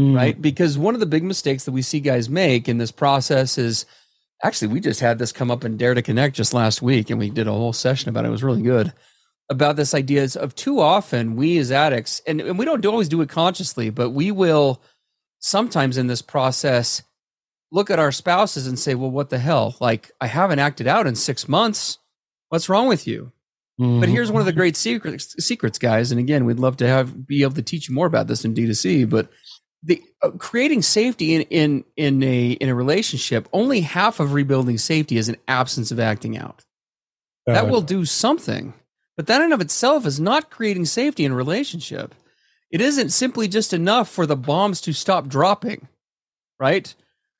Mm. 0.00 0.14
right? 0.14 0.40
Because 0.40 0.76
one 0.76 0.94
of 0.94 1.00
the 1.00 1.06
big 1.06 1.22
mistakes 1.24 1.64
that 1.64 1.72
we 1.72 1.82
see 1.82 2.00
guys 2.00 2.28
make 2.28 2.68
in 2.68 2.78
this 2.78 2.90
process 2.90 3.56
is 3.58 3.86
actually 4.44 4.68
we 4.68 4.80
just 4.80 5.00
had 5.00 5.18
this 5.18 5.32
come 5.32 5.50
up 5.50 5.64
in 5.64 5.76
Dare 5.76 5.94
to 5.94 6.02
Connect 6.02 6.34
just 6.36 6.52
last 6.52 6.82
week, 6.82 7.08
and 7.10 7.18
we 7.18 7.30
did 7.30 7.46
a 7.46 7.52
whole 7.52 7.72
session 7.72 8.08
about 8.08 8.24
it. 8.24 8.28
It 8.28 8.32
was 8.32 8.44
really 8.44 8.62
good 8.62 8.92
about 9.48 9.76
this 9.76 9.94
idea 9.94 10.22
is 10.22 10.36
of 10.36 10.54
too 10.54 10.80
often 10.80 11.36
we 11.36 11.58
as 11.58 11.70
addicts, 11.70 12.20
and, 12.26 12.40
and 12.40 12.58
we 12.58 12.64
don't 12.64 12.84
always 12.86 13.08
do 13.08 13.20
it 13.20 13.28
consciously, 13.28 13.90
but 13.90 14.10
we 14.10 14.30
will 14.32 14.82
sometimes 15.38 15.96
in 15.96 16.06
this 16.08 16.22
process 16.22 17.02
look 17.70 17.90
at 17.90 17.98
our 17.98 18.12
spouses 18.12 18.66
and 18.66 18.78
say, 18.78 18.94
well, 18.94 19.10
what 19.10 19.30
the 19.30 19.38
hell? 19.38 19.76
Like, 19.80 20.10
I 20.20 20.26
haven't 20.26 20.58
acted 20.58 20.86
out 20.86 21.06
in 21.06 21.14
six 21.14 21.48
months. 21.48 21.98
What's 22.48 22.68
wrong 22.68 22.88
with 22.88 23.06
you? 23.06 23.32
But 23.78 23.84
Mhm. 23.84 24.08
here's 24.08 24.32
one 24.32 24.40
of 24.40 24.46
the 24.46 24.52
great 24.52 24.74
secrets, 24.76 25.34
secrets, 25.44 25.78
guys. 25.78 26.10
And 26.10 26.18
again, 26.18 26.44
we'd 26.46 26.58
love 26.58 26.78
to 26.78 26.86
have 26.88 27.26
be 27.26 27.42
able 27.42 27.54
to 27.54 27.62
teach 27.62 27.88
you 27.88 27.94
more 27.94 28.06
about 28.06 28.26
this 28.26 28.44
in 28.44 28.54
D2C. 28.54 29.04
But 29.04 29.28
the 29.82 30.02
uh, 30.22 30.30
creating 30.30 30.80
safety 30.82 31.34
in 31.34 31.42
in 31.42 31.84
in 31.96 32.22
a 32.22 32.52
in 32.52 32.68
a 32.70 32.74
relationship, 32.74 33.46
only 33.52 33.82
half 33.82 34.18
of 34.18 34.32
rebuilding 34.32 34.78
safety 34.78 35.18
is 35.18 35.28
an 35.28 35.36
absence 35.46 35.90
of 35.90 36.00
acting 36.00 36.38
out 36.38 36.64
that 37.46 37.64
Uh, 37.66 37.68
will 37.68 37.82
do 37.82 38.06
something. 38.06 38.72
But 39.16 39.26
that 39.28 39.40
in 39.40 39.52
of 39.52 39.60
itself 39.60 40.04
is 40.06 40.20
not 40.20 40.50
creating 40.50 40.84
safety 40.84 41.24
in 41.24 41.32
relationship. 41.32 42.14
It 42.70 42.80
isn't 42.80 43.10
simply 43.10 43.48
just 43.48 43.72
enough 43.72 44.08
for 44.08 44.26
the 44.26 44.36
bombs 44.36 44.80
to 44.82 44.92
stop 44.92 45.28
dropping, 45.28 45.88
right? 46.58 46.94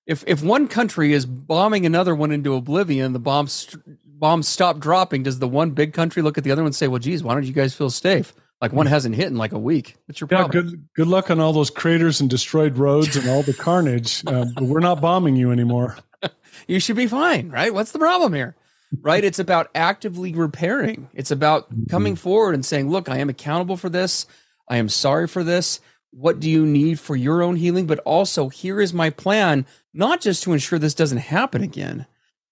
If 0.06 0.24
if 0.26 0.42
one 0.42 0.68
country 0.68 1.12
is 1.12 1.26
bombing 1.26 1.84
another 1.84 2.14
one 2.14 2.32
into 2.32 2.54
oblivion, 2.54 3.12
the 3.12 3.18
bombs 3.18 3.76
bombs 4.04 4.48
stop 4.48 4.78
dropping. 4.78 5.24
Does 5.24 5.40
the 5.40 5.48
one 5.48 5.70
big 5.72 5.92
country 5.92 6.22
look 6.22 6.38
at 6.38 6.44
the 6.44 6.52
other 6.52 6.62
one 6.62 6.68
and 6.68 6.74
say, 6.74 6.88
"Well, 6.88 7.00
geez, 7.00 7.22
why 7.22 7.34
don't 7.34 7.44
you 7.44 7.52
guys 7.52 7.74
feel 7.74 7.90
safe? 7.90 8.32
Like 8.62 8.72
one 8.72 8.86
hasn't 8.86 9.16
hit 9.16 9.26
in 9.26 9.36
like 9.36 9.52
a 9.52 9.58
week. 9.58 9.96
What's 10.06 10.20
your 10.20 10.28
yeah, 10.30 10.44
problem?" 10.44 10.68
good 10.68 10.88
good 10.94 11.08
luck 11.08 11.30
on 11.30 11.40
all 11.40 11.52
those 11.52 11.70
craters 11.70 12.20
and 12.20 12.30
destroyed 12.30 12.78
roads 12.78 13.16
and 13.16 13.28
all 13.28 13.42
the 13.42 13.54
carnage. 13.58 14.22
Uh, 14.26 14.46
but 14.54 14.64
we're 14.64 14.80
not 14.80 15.00
bombing 15.00 15.34
you 15.34 15.50
anymore. 15.50 15.96
you 16.68 16.78
should 16.78 16.96
be 16.96 17.08
fine, 17.08 17.50
right? 17.50 17.74
What's 17.74 17.92
the 17.92 17.98
problem 17.98 18.32
here? 18.32 18.54
Right? 19.00 19.24
It's 19.24 19.38
about 19.38 19.70
actively 19.74 20.32
repairing. 20.32 21.08
It's 21.12 21.30
about 21.30 21.70
mm-hmm. 21.70 21.84
coming 21.90 22.16
forward 22.16 22.54
and 22.54 22.64
saying, 22.64 22.90
look, 22.90 23.08
I 23.08 23.18
am 23.18 23.28
accountable 23.28 23.76
for 23.76 23.88
this. 23.88 24.26
I 24.68 24.76
am 24.76 24.88
sorry 24.88 25.26
for 25.26 25.44
this. 25.44 25.80
What 26.10 26.40
do 26.40 26.48
you 26.48 26.64
need 26.64 26.98
for 26.98 27.16
your 27.16 27.42
own 27.42 27.56
healing? 27.56 27.86
But 27.86 27.98
also, 28.00 28.48
here 28.48 28.80
is 28.80 28.94
my 28.94 29.10
plan, 29.10 29.66
not 29.92 30.20
just 30.20 30.42
to 30.44 30.52
ensure 30.52 30.78
this 30.78 30.94
doesn't 30.94 31.18
happen 31.18 31.62
again. 31.62 32.06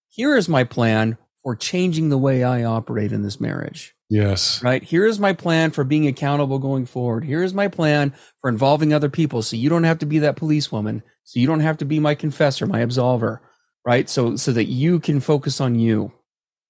Here 0.09 0.37
is 0.37 0.49
my 0.49 0.64
plan 0.64 1.18
for 1.42 1.57
changing 1.57 2.09
the 2.09 2.18
way 2.18 2.42
I 2.42 2.64
operate 2.64 3.12
in 3.12 3.23
this 3.23 3.40
marriage 3.40 3.94
Yes. 4.11 4.62
right? 4.62 4.83
Here 4.83 5.07
is 5.07 5.18
my 5.18 5.33
plan 5.33 5.70
for 5.70 5.83
being 5.83 6.07
accountable 6.07 6.59
going 6.59 6.87
forward. 6.87 7.25
Here 7.25 7.42
is 7.42 7.55
my 7.55 7.68
plan 7.68 8.12
for 8.40 8.49
involving 8.49 8.92
other 8.92 9.09
people 9.09 9.42
so 9.42 9.57
you 9.57 9.68
don't 9.68 9.85
have 9.85 9.99
to 10.01 10.07
be 10.07 10.18
that 10.20 10.37
policewoman. 10.37 11.03
So 11.25 11.40
you 11.40 11.47
don't 11.47 11.61
have 11.61 11.79
to 11.79 11.85
be 11.85 11.99
my 11.99 12.14
confessor, 12.14 12.66
my 12.66 12.81
absolver, 12.81 13.40
right? 13.85 14.09
So 14.09 14.37
so 14.37 14.53
that 14.53 14.66
you 14.66 15.01
can 15.01 15.20
focus 15.20 15.61
on 15.61 15.79
you. 15.79 16.12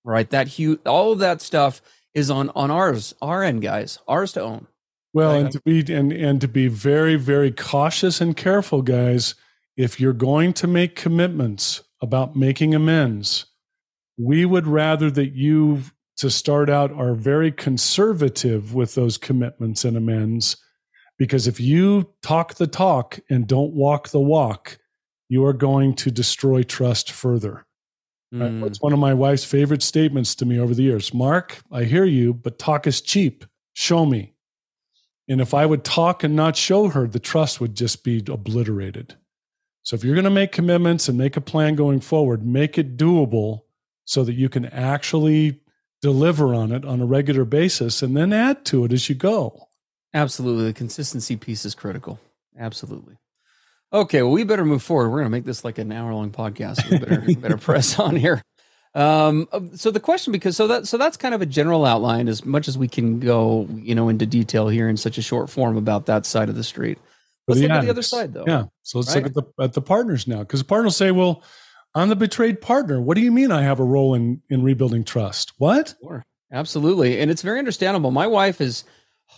Right? 0.05 0.29
That 0.31 0.49
huge 0.49 0.81
all 0.87 1.12
of 1.12 1.19
that 1.21 1.40
stuff 1.40 1.81
is 2.12 2.31
on 2.31 2.51
on 2.51 2.71
ours, 2.71 3.14
our 3.23 3.43
end 3.43 3.62
guys, 3.62 3.99
ours 4.07 4.33
to 4.33 4.43
own. 4.43 4.67
Well, 5.12 5.33
Right. 5.33 5.43
and 5.45 5.53
to 5.53 5.61
be 5.61 5.95
and 5.95 6.12
and 6.12 6.40
to 6.40 6.49
be 6.49 6.69
very 6.69 7.17
very 7.17 7.51
cautious 7.51 8.21
and 8.21 8.37
careful, 8.37 8.83
guys. 8.83 9.35
If 9.77 9.99
you're 9.99 10.12
going 10.12 10.53
to 10.55 10.67
make 10.69 10.95
commitments 10.95 11.83
about 12.01 12.37
making 12.37 12.75
amends, 12.75 13.47
we 14.17 14.45
would 14.45 14.67
rather 14.67 15.11
that 15.11 15.33
you 15.33 15.83
to 16.19 16.31
start 16.31 16.71
out 16.71 16.93
are 16.93 17.14
very 17.14 17.51
conservative 17.51 18.73
with 18.73 18.95
those 18.95 19.19
commitments 19.19 19.85
and 19.85 19.97
amends 19.97 20.57
because 21.19 21.49
if 21.49 21.59
you 21.61 22.11
talk 22.23 22.55
the 22.55 22.67
talk 22.69 23.19
and 23.29 23.47
don't 23.49 23.73
walk 23.73 24.11
the 24.11 24.21
walk, 24.21 24.79
you 25.29 25.45
are 25.45 25.53
going 25.53 25.95
to 25.95 26.11
destroy 26.11 26.62
trust 26.62 27.11
further. 27.11 27.67
Mm. 28.35 28.62
That's 28.62 28.81
one 28.81 28.92
of 28.92 28.99
my 28.99 29.14
wife's 29.14 29.44
favorite 29.44 29.83
statements 29.83 30.35
to 30.37 30.47
me 30.47 30.59
over 30.59 30.75
the 30.75 30.83
years. 30.83 31.14
Mark, 31.14 31.62
I 31.70 31.85
hear 31.85 32.05
you, 32.05 32.35
but 32.35 32.59
talk 32.59 32.87
is 32.87 33.01
cheap. 33.01 33.44
Show 33.75 34.07
me. 34.07 34.35
And 35.29 35.40
if 35.40 35.55
I 35.55 35.64
would 35.66 35.85
talk 35.85 36.23
and 36.23 36.37
not 36.37 36.57
show 36.57 36.88
her, 36.88 37.07
the 37.07 37.18
trust 37.18 37.61
would 37.61 37.75
just 37.75 38.05
be 38.05 38.23
obliterated. 38.29 39.14
So 39.83 39.94
if 39.94 40.05
you're 40.05 40.14
going 40.14 40.25
to 40.25 40.31
make 40.31 40.53
commitments 40.53 41.09
and 41.09 41.16
make 41.16 41.37
a 41.37 41.40
plan 41.40 41.75
going 41.75 42.01
forward, 42.01 42.44
make 42.44 42.79
it 42.79 42.97
doable 42.97 43.62
so 44.05 44.25
that 44.25 44.35
you 44.35 44.49
can 44.49 44.66
actually 44.66 45.61
deliver 46.03 46.55
on 46.55 46.73
it 46.73 46.85
on 46.85 47.01
a 47.01 47.07
regular 47.07 47.44
basis 47.44 48.03
and 48.03 48.16
then 48.16 48.33
add 48.33 48.64
to 48.66 48.85
it 48.85 48.92
as 48.92 49.09
you 49.09 49.14
go. 49.14 49.68
Absolutely. 50.12 50.66
The 50.66 50.73
consistency 50.73 51.37
piece 51.37 51.64
is 51.64 51.75
critical. 51.75 52.20
Absolutely. 52.59 53.16
Okay, 53.94 54.22
well, 54.22 54.33
we 54.33 54.42
better 54.42 54.64
move 54.64 54.83
forward. 54.83 55.11
We're 55.11 55.18
going 55.20 55.26
to 55.26 55.30
make 55.30 55.44
this 55.44 55.64
like 55.64 55.78
an 55.78 55.92
hour 55.92 56.12
long 56.12 56.33
podcast. 56.33 56.90
We 56.90 56.98
better, 56.98 57.40
better 57.40 57.57
press 57.59 57.96
on 58.00 58.16
here. 58.16 58.42
Um, 58.92 59.48
so 59.76 59.92
the 59.92 60.00
question, 60.00 60.33
because 60.33 60.57
so 60.57 60.66
that 60.66 60.88
so 60.88 60.98
that's 60.98 61.16
kind 61.16 61.35
of 61.35 61.40
a 61.42 61.46
general 61.46 61.85
outline, 61.85 62.28
as 62.28 62.44
much 62.44 62.66
as 62.66 62.76
we 62.76 62.88
can 62.88 63.20
go, 63.20 63.68
you 63.72 63.94
know, 63.94 64.09
into 64.09 64.26
detail 64.26 64.68
here 64.68 64.88
in 64.88 64.96
such 64.96 65.16
a 65.16 65.22
short 65.22 65.48
form 65.48 65.76
about 65.76 66.07
that 66.07 66.26
side 66.26 66.48
of 66.48 66.57
the 66.57 66.64
street. 66.64 66.98
Let's 67.46 67.61
look 67.61 67.70
at 67.70 67.83
the 67.83 67.90
other 67.90 68.02
side, 68.02 68.33
though. 68.33 68.44
Yeah. 68.46 68.64
So 68.83 68.98
let's 68.98 69.14
right? 69.14 69.22
look 69.24 69.26
at 69.26 69.35
the 69.35 69.62
at 69.62 69.72
the 69.74 69.83
partners 69.83 70.26
now, 70.26 70.40
because 70.40 70.61
the 70.61 70.66
partners 70.66 70.96
say, 70.96 71.12
"Well, 71.12 71.42
I'm 71.94 72.09
the 72.09 72.16
betrayed 72.16 72.61
partner. 72.61 73.00
What 73.00 73.16
do 73.16 73.20
you 73.20 73.30
mean 73.30 73.52
I 73.52 73.62
have 73.62 73.78
a 73.78 73.85
role 73.85 74.14
in 74.14 74.42
in 74.50 74.62
rebuilding 74.62 75.04
trust? 75.04 75.52
What? 75.59 75.94
Sure. 76.02 76.24
Absolutely, 76.52 77.20
and 77.20 77.30
it's 77.30 77.42
very 77.42 77.59
understandable. 77.59 78.11
My 78.11 78.26
wife 78.26 78.61
is 78.61 78.85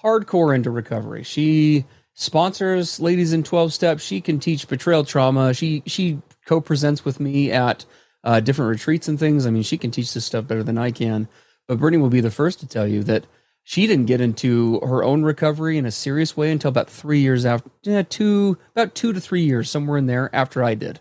hardcore 0.03 0.55
into 0.55 0.71
recovery. 0.71 1.23
She 1.23 1.87
sponsors 2.17 2.99
ladies 2.99 3.33
in 3.33 3.45
12 3.45 3.73
steps. 3.73 4.03
She 4.03 4.21
can 4.21 4.41
teach 4.41 4.67
betrayal 4.67 5.05
trauma. 5.05 5.55
She 5.55 5.83
she 5.87 6.21
co-presents 6.47 7.05
with 7.05 7.21
me 7.21 7.53
at 7.53 7.85
uh, 8.25 8.41
different 8.41 8.71
retreats 8.71 9.07
and 9.07 9.19
things. 9.19 9.47
I 9.47 9.51
mean, 9.51 9.63
she 9.63 9.79
can 9.79 9.93
teach 9.93 10.13
this 10.13 10.25
stuff 10.25 10.49
better 10.49 10.65
than 10.65 10.79
I 10.79 10.91
can. 10.91 11.29
But 11.69 11.79
Brittany 11.79 12.03
will 12.03 12.11
be 12.11 12.21
the 12.21 12.31
first 12.31 12.59
to 12.61 12.67
tell 12.67 12.87
you 12.87 13.03
that 13.05 13.27
she 13.63 13.87
didn't 13.87 14.07
get 14.07 14.21
into 14.21 14.81
her 14.81 15.05
own 15.05 15.23
recovery 15.23 15.77
in 15.77 15.87
a 15.87 15.91
serious 15.91 16.37
way 16.37 16.51
until 16.53 16.69
about 16.69 16.89
three 16.89 17.21
years 17.21 17.45
after, 17.45 17.71
yeah, 17.83 18.03
two 18.03 18.59
about 18.75 18.95
two 18.95 19.13
to 19.13 19.21
three 19.21 19.43
years, 19.43 19.71
somewhere 19.71 19.99
in 19.99 20.07
there 20.07 20.31
after 20.33 20.63
I 20.63 20.75
did, 20.75 21.01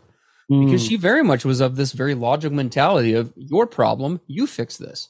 mm. 0.52 0.66
because 0.66 0.84
she 0.84 0.98
very 0.98 1.24
much 1.24 1.46
was 1.46 1.62
of 1.62 1.76
this 1.76 1.92
very 1.92 2.16
logical 2.16 2.56
mentality 2.56 3.14
of 3.14 3.32
your 3.36 3.68
problem, 3.68 4.20
you 4.26 4.48
fix 4.48 4.78
this, 4.78 5.10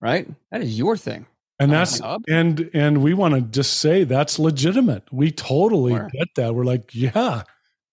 right? 0.00 0.28
That 0.50 0.62
is 0.62 0.76
your 0.76 0.96
thing 0.96 1.26
and 1.62 1.72
that's 1.72 2.00
and 2.28 2.70
and 2.74 3.02
we 3.02 3.14
want 3.14 3.34
to 3.34 3.40
just 3.40 3.78
say 3.80 4.04
that's 4.04 4.38
legitimate. 4.38 5.04
We 5.12 5.30
totally 5.30 5.92
sure. 5.92 6.10
get 6.12 6.28
that. 6.36 6.54
We're 6.54 6.64
like 6.64 6.94
yeah 6.94 7.42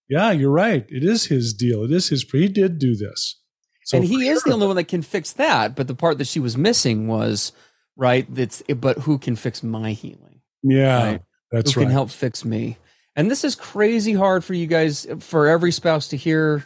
yeah 0.08 0.30
you're 0.30 0.50
right. 0.50 0.86
It 0.88 1.04
is 1.04 1.26
his 1.26 1.54
deal. 1.54 1.84
It 1.84 1.92
is 1.92 2.08
his 2.08 2.22
he 2.22 2.48
did 2.48 2.78
do 2.78 2.96
this. 2.96 3.40
So 3.84 3.96
and 3.96 4.06
he 4.06 4.24
sure. 4.24 4.32
is 4.34 4.42
the 4.42 4.52
only 4.52 4.66
one 4.66 4.76
that 4.76 4.88
can 4.88 5.02
fix 5.02 5.32
that 5.34 5.74
but 5.74 5.88
the 5.88 5.94
part 5.94 6.18
that 6.18 6.26
she 6.26 6.40
was 6.40 6.56
missing 6.56 7.08
was 7.08 7.52
right 7.96 8.32
that's 8.32 8.62
but 8.76 8.98
who 8.98 9.18
can 9.18 9.36
fix 9.36 9.62
my 9.62 9.92
healing 9.92 10.40
yeah 10.62 11.04
right? 11.04 11.22
that's 11.50 11.72
who 11.72 11.80
right. 11.80 11.86
can 11.86 11.92
help 11.92 12.10
fix 12.10 12.44
me? 12.44 12.76
And 13.16 13.30
this 13.30 13.44
is 13.44 13.54
crazy 13.54 14.12
hard 14.12 14.44
for 14.44 14.54
you 14.54 14.66
guys 14.66 15.06
for 15.18 15.48
every 15.48 15.72
spouse 15.72 16.08
to 16.08 16.16
hear. 16.16 16.64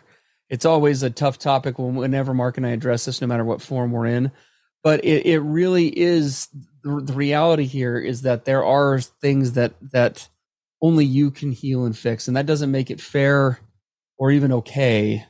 It's 0.51 0.67
always 0.67 1.03
a 1.03 1.11
tough 1.11 1.39
topic 1.39 1.79
whenever 1.79 2.35
mark 2.35 2.59
and 2.59 2.67
i 2.67 2.71
address 2.71 3.07
this 3.07 3.21
no 3.21 3.27
matter 3.27 3.45
what 3.45 3.63
form 3.63 3.93
we're 3.93 4.07
in. 4.07 4.31
But 4.83 5.05
it, 5.05 5.27
it 5.27 5.41
really 5.41 5.89
is 5.89 6.49
the, 6.85 7.13
reality 7.13 7.65
here 7.65 7.99
is 7.99 8.23
that 8.23 8.45
there 8.45 8.65
are 8.65 9.01
things 9.01 9.53
that 9.53 9.75
that 9.93 10.29
only 10.83 11.05
you 11.05 11.31
can 11.31 11.53
heal 11.53 11.87
and 11.87 11.97
fix 11.97 12.29
and 12.29 12.37
that 12.37 12.47
doesn't 12.47 12.71
make 12.71 12.91
it 12.91 13.01
fair 13.01 13.59
or 14.19 14.31
even 14.31 14.53
okay. 14.53 15.27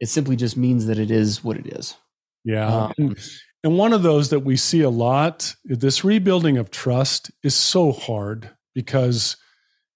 It 0.00 0.08
simply 0.08 0.36
just 0.36 0.56
means 0.56 0.86
that 0.86 0.98
it 0.98 1.10
is 1.10 1.42
what 1.42 1.56
it 1.56 1.66
is. 1.66 1.96
Yeah. 2.44 2.66
Um, 2.66 2.92
and, 2.98 3.18
and 3.64 3.78
one 3.78 3.92
of 3.92 4.02
those 4.02 4.30
that 4.30 4.40
we 4.40 4.56
see 4.56 4.82
a 4.82 4.90
lot 4.90 5.54
this 5.64 6.04
rebuilding 6.04 6.58
of 6.58 6.70
trust 6.70 7.30
is 7.42 7.54
so 7.54 7.92
hard 7.92 8.50
because 8.74 9.36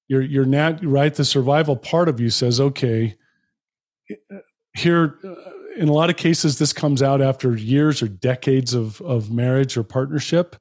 you're 0.09 0.23
you're 0.23 0.45
not 0.45 0.85
right? 0.85 1.15
The 1.15 1.25
survival 1.25 1.77
part 1.77 2.09
of 2.09 2.21
you 2.21 2.31
says 2.31 2.61
okay 2.61 3.17
here 4.75 5.19
in 5.77 5.89
a 5.89 5.93
lot 5.93 6.11
of 6.11 6.17
cases 6.17 6.59
this 6.59 6.73
comes 6.73 7.03
out 7.03 7.21
after 7.21 7.57
years 7.57 8.03
or 8.03 8.09
decades 8.09 8.75
of 8.75 9.01
of 9.03 9.31
marriage 9.31 9.77
or 9.77 9.83
partnership 9.83 10.57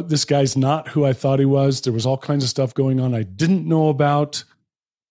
this 0.00 0.24
guy's 0.24 0.56
not 0.56 0.88
who 0.88 1.04
I 1.04 1.12
thought 1.12 1.38
he 1.38 1.44
was. 1.44 1.80
There 1.80 1.92
was 1.92 2.06
all 2.06 2.18
kinds 2.18 2.44
of 2.44 2.50
stuff 2.50 2.74
going 2.74 3.00
on 3.00 3.14
I 3.14 3.22
didn't 3.22 3.66
know 3.66 3.88
about. 3.88 4.44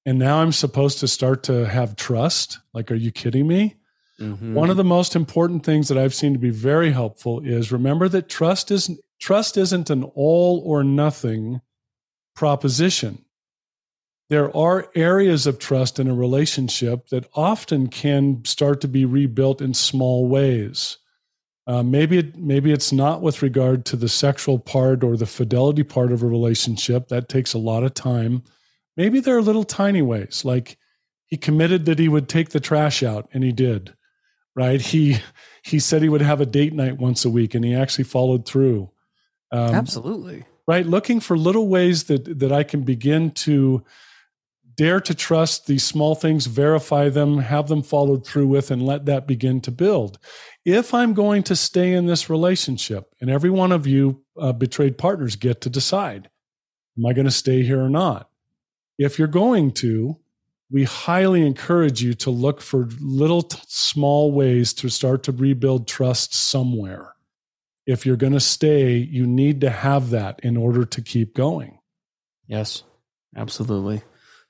And 0.06 0.20
now 0.20 0.42
I'm 0.42 0.54
supposed 0.54 1.00
to 1.00 1.08
start 1.08 1.44
to 1.44 1.68
have 1.68 1.96
trust. 1.96 2.60
Like, 2.74 2.92
are 2.92 2.96
you 2.96 3.12
kidding 3.12 3.48
me? 3.48 3.76
Mm-hmm. 4.20 4.54
One 4.54 4.70
of 4.70 4.78
the 4.78 4.84
most 4.84 5.16
important 5.16 5.64
things 5.64 5.90
that 5.90 5.98
I've 5.98 6.16
seen 6.16 6.34
to 6.34 6.40
be 6.40 6.50
very 6.50 6.92
helpful 6.92 7.42
is 7.42 7.72
remember 7.72 8.10
that 8.10 8.30
trust 8.30 8.72
isn't 8.72 9.00
trust 9.20 9.58
isn't 9.58 9.90
an 9.90 10.04
all 10.04 10.62
or 10.66 10.84
nothing 10.84 11.62
proposition. 12.36 13.26
There 14.30 14.56
are 14.56 14.90
areas 14.96 15.48
of 15.48 15.60
trust 15.60 16.00
in 16.00 16.08
a 16.08 16.14
relationship 16.14 17.10
that 17.10 17.30
often 17.34 17.88
can 17.88 18.44
start 18.46 18.82
to 18.82 18.88
be 18.88 19.06
rebuilt 19.06 19.62
in 19.62 19.74
small 19.74 20.28
ways. 20.28 20.98
Uh, 21.68 21.84
maybe 21.84 22.20
it, 22.20 22.38
maybe 22.38 22.72
it's 22.72 22.94
not 22.94 23.22
with 23.22 23.42
regard 23.42 23.84
to 23.84 23.98
the 23.98 24.08
sexual 24.08 24.58
part 24.58 25.04
or 25.04 25.18
the 25.18 25.26
fidelity 25.26 25.84
part 25.84 26.14
of 26.14 26.24
a 26.24 26.28
relationship. 26.28 27.10
That 27.10 27.28
takes 27.28 27.54
a 27.54 27.58
lot 27.58 27.84
of 27.84 27.94
time. 27.94 28.44
Maybe 28.96 29.20
there 29.20 29.36
are 29.38 29.42
little 29.42 29.66
tiny 29.66 30.02
ways, 30.02 30.46
like 30.46 30.78
he 31.26 31.36
committed 31.36 31.84
that 31.86 32.00
he 32.00 32.08
would 32.08 32.30
take 32.30 32.50
the 32.50 32.62
trash 32.62 33.04
out, 33.04 33.30
and 33.34 33.44
he 33.44 33.52
did. 33.52 33.94
Right? 34.56 34.80
He 34.80 35.18
he 35.62 35.80
said 35.80 36.02
he 36.02 36.10
would 36.10 36.22
have 36.22 36.40
a 36.40 36.46
date 36.46 36.74
night 36.74 36.98
once 36.98 37.26
a 37.26 37.30
week, 37.30 37.54
and 37.54 37.66
he 37.66 37.76
actually 37.76 38.06
followed 38.06 38.46
through. 38.46 38.90
Um, 39.52 39.76
Absolutely. 39.76 40.46
Right. 40.68 40.86
Looking 40.86 41.20
for 41.20 41.38
little 41.38 41.68
ways 41.68 42.06
that 42.06 42.40
that 42.40 42.54
I 42.54 42.64
can 42.64 42.84
begin 42.84 43.32
to 43.32 43.84
dare 44.76 45.02
to 45.02 45.14
trust 45.14 45.66
these 45.66 45.84
small 45.84 46.16
things, 46.16 46.46
verify 46.46 47.10
them, 47.10 47.40
have 47.40 47.68
them 47.68 47.82
followed 47.82 48.26
through 48.26 48.48
with, 48.48 48.72
and 48.72 48.86
let 48.86 49.06
that 49.06 49.28
begin 49.28 49.60
to 49.62 49.72
build 49.72 50.18
if 50.68 50.94
I'm 50.94 51.14
going 51.14 51.44
to 51.44 51.56
stay 51.56 51.94
in 51.94 52.08
this 52.08 52.30
relationship, 52.30 53.16
and 53.22 53.30
every 53.30 53.50
one 53.50 53.72
of 53.72 53.88
you 53.88 54.26
uh, 54.38 54.52
betrayed 54.52 54.98
partners 54.98 55.38
get 55.38 55.62
to 55.62 55.70
decide, 55.70 56.30
am 56.98 57.06
I 57.06 57.14
going 57.14 57.24
to 57.24 57.32
stay 57.32 57.64
here 57.64 57.82
or 57.82 57.90
not? 57.90 58.30
If 58.98 59.18
you're 59.18 59.30
going 59.30 59.72
to, 59.76 60.18
we 60.70 60.84
highly 60.84 61.48
encourage 61.48 62.04
you 62.04 62.14
to 62.16 62.32
look 62.32 62.60
for 62.60 62.90
little 63.00 63.44
t- 63.44 63.58
small 63.66 64.34
ways 64.34 64.74
to 64.74 64.90
start 64.90 65.24
to 65.24 65.32
rebuild 65.32 65.88
trust 65.88 66.36
somewhere. 66.36 67.14
If 67.86 68.06
you're 68.06 68.18
going 68.18 68.34
to 68.34 68.42
stay, 68.42 68.98
you 68.98 69.26
need 69.26 69.62
to 69.62 69.70
have 69.70 70.10
that 70.10 70.42
in 70.44 70.58
order 70.58 70.84
to 70.84 71.02
keep 71.02 71.34
going. 71.34 71.80
Yes, 72.46 72.84
absolutely. 73.38 74.02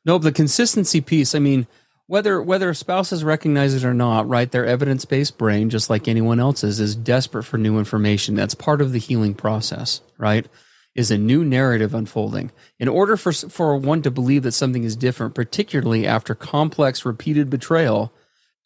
Nope, 0.04 0.24
the 0.24 0.32
consistency 0.32 1.00
piece, 1.00 1.36
I 1.36 1.40
mean, 1.40 1.68
whether 2.08 2.42
whether 2.42 2.74
spouses 2.74 3.24
recognize 3.24 3.74
it 3.74 3.86
or 3.86 3.94
not, 3.94 4.28
right? 4.28 4.50
Their 4.50 4.66
evidence-based 4.66 5.38
brain, 5.38 5.70
just 5.70 5.90
like 5.90 6.08
anyone 6.08 6.40
else's, 6.40 6.80
is 6.80 6.96
desperate 6.96 7.44
for 7.44 7.58
new 7.58 7.78
information. 7.78 8.36
That's 8.36 8.56
part 8.56 8.82
of 8.82 8.92
the 8.92 9.00
healing 9.00 9.36
process, 9.36 10.02
right? 10.18 10.48
Is 10.96 11.12
a 11.12 11.18
new 11.18 11.46
narrative 11.46 11.94
unfolding. 11.94 12.52
In 12.80 12.88
order 12.88 13.18
for 13.18 13.32
for 13.32 13.78
one 13.78 14.02
to 14.02 14.10
believe 14.10 14.44
that 14.44 14.54
something 14.54 14.84
is 14.84 14.96
different, 14.96 15.36
particularly 15.36 16.08
after 16.08 16.34
complex 16.34 17.06
repeated 17.06 17.50
betrayal, 17.50 18.12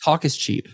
talk 0.03 0.23
is 0.23 0.37
cheap. 0.37 0.67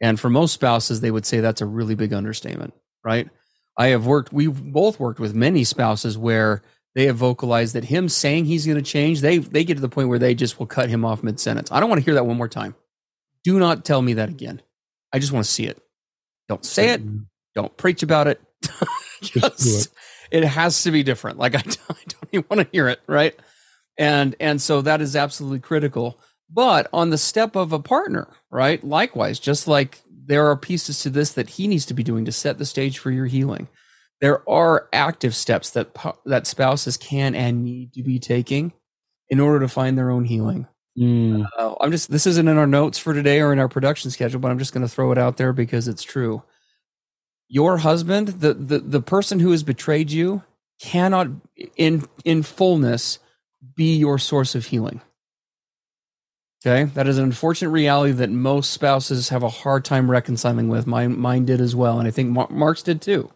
And 0.00 0.18
for 0.18 0.30
most 0.30 0.54
spouses, 0.54 1.00
they 1.00 1.10
would 1.10 1.26
say 1.26 1.40
that's 1.40 1.60
a 1.60 1.66
really 1.66 1.96
big 1.96 2.12
understatement, 2.12 2.72
right? 3.04 3.28
I 3.76 3.88
have 3.88 4.06
worked, 4.06 4.32
we've 4.32 4.60
both 4.60 4.98
worked 4.98 5.20
with 5.20 5.34
many 5.34 5.64
spouses 5.64 6.16
where 6.16 6.62
they 6.94 7.06
have 7.06 7.16
vocalized 7.16 7.74
that 7.74 7.84
him 7.84 8.08
saying 8.08 8.46
he's 8.46 8.66
going 8.66 8.76
to 8.78 8.82
change, 8.82 9.20
they 9.20 9.38
they 9.38 9.64
get 9.64 9.74
to 9.74 9.80
the 9.80 9.88
point 9.88 10.08
where 10.08 10.18
they 10.18 10.34
just 10.34 10.58
will 10.58 10.66
cut 10.66 10.88
him 10.88 11.04
off 11.04 11.22
mid 11.22 11.38
sentence. 11.38 11.70
I 11.70 11.80
don't 11.80 11.88
want 11.88 12.00
to 12.00 12.04
hear 12.04 12.14
that 12.14 12.26
one 12.26 12.36
more 12.36 12.48
time. 12.48 12.74
Do 13.44 13.58
not 13.58 13.84
tell 13.84 14.02
me 14.02 14.14
that 14.14 14.28
again. 14.28 14.62
I 15.12 15.18
just 15.18 15.32
want 15.32 15.44
to 15.44 15.50
see 15.50 15.64
it. 15.64 15.80
Don't 16.48 16.64
say 16.64 16.90
it. 16.90 17.04
Mm-hmm. 17.04 17.24
Don't 17.54 17.76
preach 17.76 18.02
about 18.02 18.26
it. 18.26 18.40
just, 19.22 19.92
it. 20.30 20.42
it. 20.42 20.44
has 20.44 20.82
to 20.82 20.90
be 20.90 21.02
different. 21.02 21.38
Like 21.38 21.54
I, 21.56 21.58
I 21.58 21.62
don't 21.62 22.28
even 22.32 22.44
want 22.50 22.62
to 22.62 22.68
hear 22.72 22.88
it, 22.88 23.00
right? 23.06 23.34
And 23.98 24.34
and 24.40 24.60
so 24.60 24.82
that 24.82 25.00
is 25.00 25.16
absolutely 25.16 25.60
critical. 25.60 26.20
But 26.50 26.88
on 26.92 27.10
the 27.10 27.18
step 27.18 27.56
of 27.56 27.72
a 27.72 27.78
partner, 27.78 28.28
right? 28.50 28.82
Likewise, 28.82 29.38
just 29.38 29.68
like 29.68 30.00
there 30.10 30.46
are 30.46 30.56
pieces 30.56 31.02
to 31.02 31.10
this 31.10 31.32
that 31.32 31.50
he 31.50 31.68
needs 31.68 31.86
to 31.86 31.94
be 31.94 32.02
doing 32.02 32.24
to 32.24 32.32
set 32.32 32.58
the 32.58 32.66
stage 32.66 32.98
for 32.98 33.10
your 33.10 33.26
healing 33.26 33.68
there 34.20 34.48
are 34.48 34.88
active 34.92 35.34
steps 35.34 35.70
that 35.70 35.96
that 36.24 36.46
spouses 36.46 36.96
can 36.96 37.34
and 37.34 37.64
need 37.64 37.92
to 37.94 38.02
be 38.02 38.18
taking 38.18 38.72
in 39.28 39.40
order 39.40 39.60
to 39.60 39.68
find 39.68 39.96
their 39.96 40.10
own 40.10 40.24
healing. 40.24 40.66
Mm. 40.98 41.46
Uh, 41.56 41.74
I'm 41.80 41.92
just 41.92 42.10
this 42.10 42.26
isn't 42.26 42.48
in 42.48 42.58
our 42.58 42.66
notes 42.66 42.98
for 42.98 43.14
today 43.14 43.40
or 43.40 43.52
in 43.52 43.58
our 43.58 43.68
production 43.68 44.10
schedule, 44.10 44.40
but 44.40 44.50
I'm 44.50 44.58
just 44.58 44.72
going 44.72 44.86
to 44.86 44.92
throw 44.92 45.12
it 45.12 45.18
out 45.18 45.36
there 45.36 45.52
because 45.52 45.86
it's 45.86 46.02
true. 46.02 46.42
your 47.48 47.78
husband, 47.78 48.28
the, 48.28 48.54
the 48.54 48.78
the 48.78 49.02
person 49.02 49.40
who 49.40 49.50
has 49.50 49.62
betrayed 49.62 50.10
you, 50.10 50.42
cannot 50.80 51.28
in 51.76 52.04
in 52.24 52.42
fullness 52.42 53.18
be 53.74 53.96
your 53.96 54.18
source 54.18 54.54
of 54.54 54.66
healing. 54.66 55.00
Okay, 56.66 56.90
that 56.94 57.06
is 57.06 57.18
an 57.18 57.24
unfortunate 57.24 57.70
reality 57.70 58.12
that 58.12 58.30
most 58.30 58.70
spouses 58.70 59.28
have 59.28 59.42
a 59.44 59.48
hard 59.48 59.84
time 59.84 60.10
reconciling 60.10 60.68
with. 60.68 60.86
Mine, 60.88 61.18
mine 61.18 61.44
did 61.44 61.60
as 61.60 61.76
well, 61.76 61.98
and 62.00 62.08
I 62.08 62.10
think 62.10 62.30
Mark's 62.50 62.82
did 62.82 63.00
too, 63.00 63.30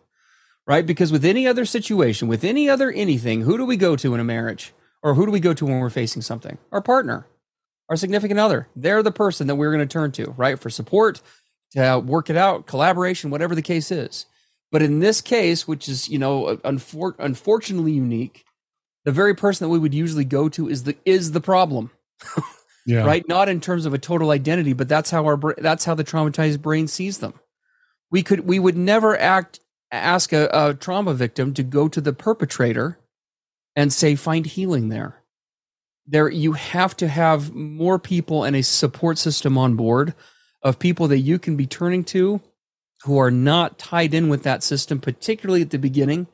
right? 0.66 0.86
Because 0.86 1.12
with 1.12 1.24
any 1.24 1.46
other 1.46 1.64
situation, 1.64 2.28
with 2.28 2.44
any 2.44 2.68
other 2.68 2.90
anything, 2.90 3.42
who 3.42 3.56
do 3.56 3.64
we 3.64 3.76
go 3.76 3.96
to 3.96 4.14
in 4.14 4.20
a 4.20 4.24
marriage, 4.24 4.72
or 5.02 5.14
who 5.14 5.26
do 5.26 5.32
we 5.32 5.40
go 5.40 5.54
to 5.54 5.66
when 5.66 5.80
we're 5.80 5.90
facing 5.90 6.22
something? 6.22 6.58
Our 6.70 6.82
partner, 6.82 7.26
our 7.88 7.96
significant 7.96 8.38
other. 8.38 8.68
They're 8.76 9.02
the 9.02 9.12
person 9.12 9.46
that 9.48 9.56
we're 9.56 9.72
going 9.72 9.86
to 9.86 9.92
turn 9.92 10.12
to, 10.12 10.30
right, 10.36 10.58
for 10.58 10.70
support, 10.70 11.20
to 11.72 11.98
work 11.98 12.30
it 12.30 12.36
out, 12.36 12.66
collaboration, 12.66 13.30
whatever 13.30 13.54
the 13.54 13.62
case 13.62 13.90
is. 13.90 14.26
But 14.70 14.82
in 14.82 15.00
this 15.00 15.20
case, 15.20 15.68
which 15.68 15.88
is 15.88 16.08
you 16.08 16.18
know 16.18 16.56
unfor- 16.58 17.16
unfortunately 17.18 17.92
unique, 17.92 18.44
the 19.04 19.12
very 19.12 19.34
person 19.34 19.66
that 19.66 19.70
we 19.70 19.78
would 19.78 19.94
usually 19.94 20.24
go 20.24 20.48
to 20.50 20.68
is 20.68 20.84
the 20.84 20.96
is 21.04 21.32
the 21.32 21.40
problem. 21.40 21.90
yeah. 22.86 23.04
right? 23.04 23.26
Not 23.28 23.48
in 23.48 23.60
terms 23.60 23.86
of 23.86 23.94
a 23.94 23.98
total 23.98 24.30
identity, 24.30 24.72
but 24.72 24.88
that's 24.88 25.10
how 25.10 25.24
our 25.24 25.54
that's 25.58 25.84
how 25.84 25.94
the 25.94 26.04
traumatized 26.04 26.62
brain 26.62 26.88
sees 26.88 27.18
them. 27.18 27.34
We 28.10 28.22
could 28.22 28.40
we 28.40 28.58
would 28.58 28.76
never 28.76 29.18
act 29.18 29.60
ask 29.92 30.32
a, 30.32 30.48
a 30.52 30.74
trauma 30.74 31.14
victim 31.14 31.54
to 31.54 31.62
go 31.62 31.88
to 31.88 32.00
the 32.00 32.12
perpetrator 32.12 32.98
and 33.76 33.92
say 33.92 34.14
find 34.14 34.46
healing 34.46 34.88
there. 34.88 35.22
There 36.06 36.28
you 36.28 36.52
have 36.52 36.96
to 36.96 37.08
have 37.08 37.54
more 37.54 37.98
people 37.98 38.44
and 38.44 38.56
a 38.56 38.62
support 38.62 39.18
system 39.18 39.56
on 39.56 39.76
board 39.76 40.14
of 40.62 40.78
people 40.78 41.08
that 41.08 41.18
you 41.18 41.38
can 41.38 41.56
be 41.56 41.66
turning 41.66 42.04
to 42.04 42.40
who 43.04 43.18
are 43.18 43.30
not 43.30 43.78
tied 43.78 44.14
in 44.14 44.28
with 44.28 44.42
that 44.44 44.62
system, 44.62 45.00
particularly 45.00 45.62
at 45.62 45.70
the 45.70 45.78
beginning, 45.78 46.26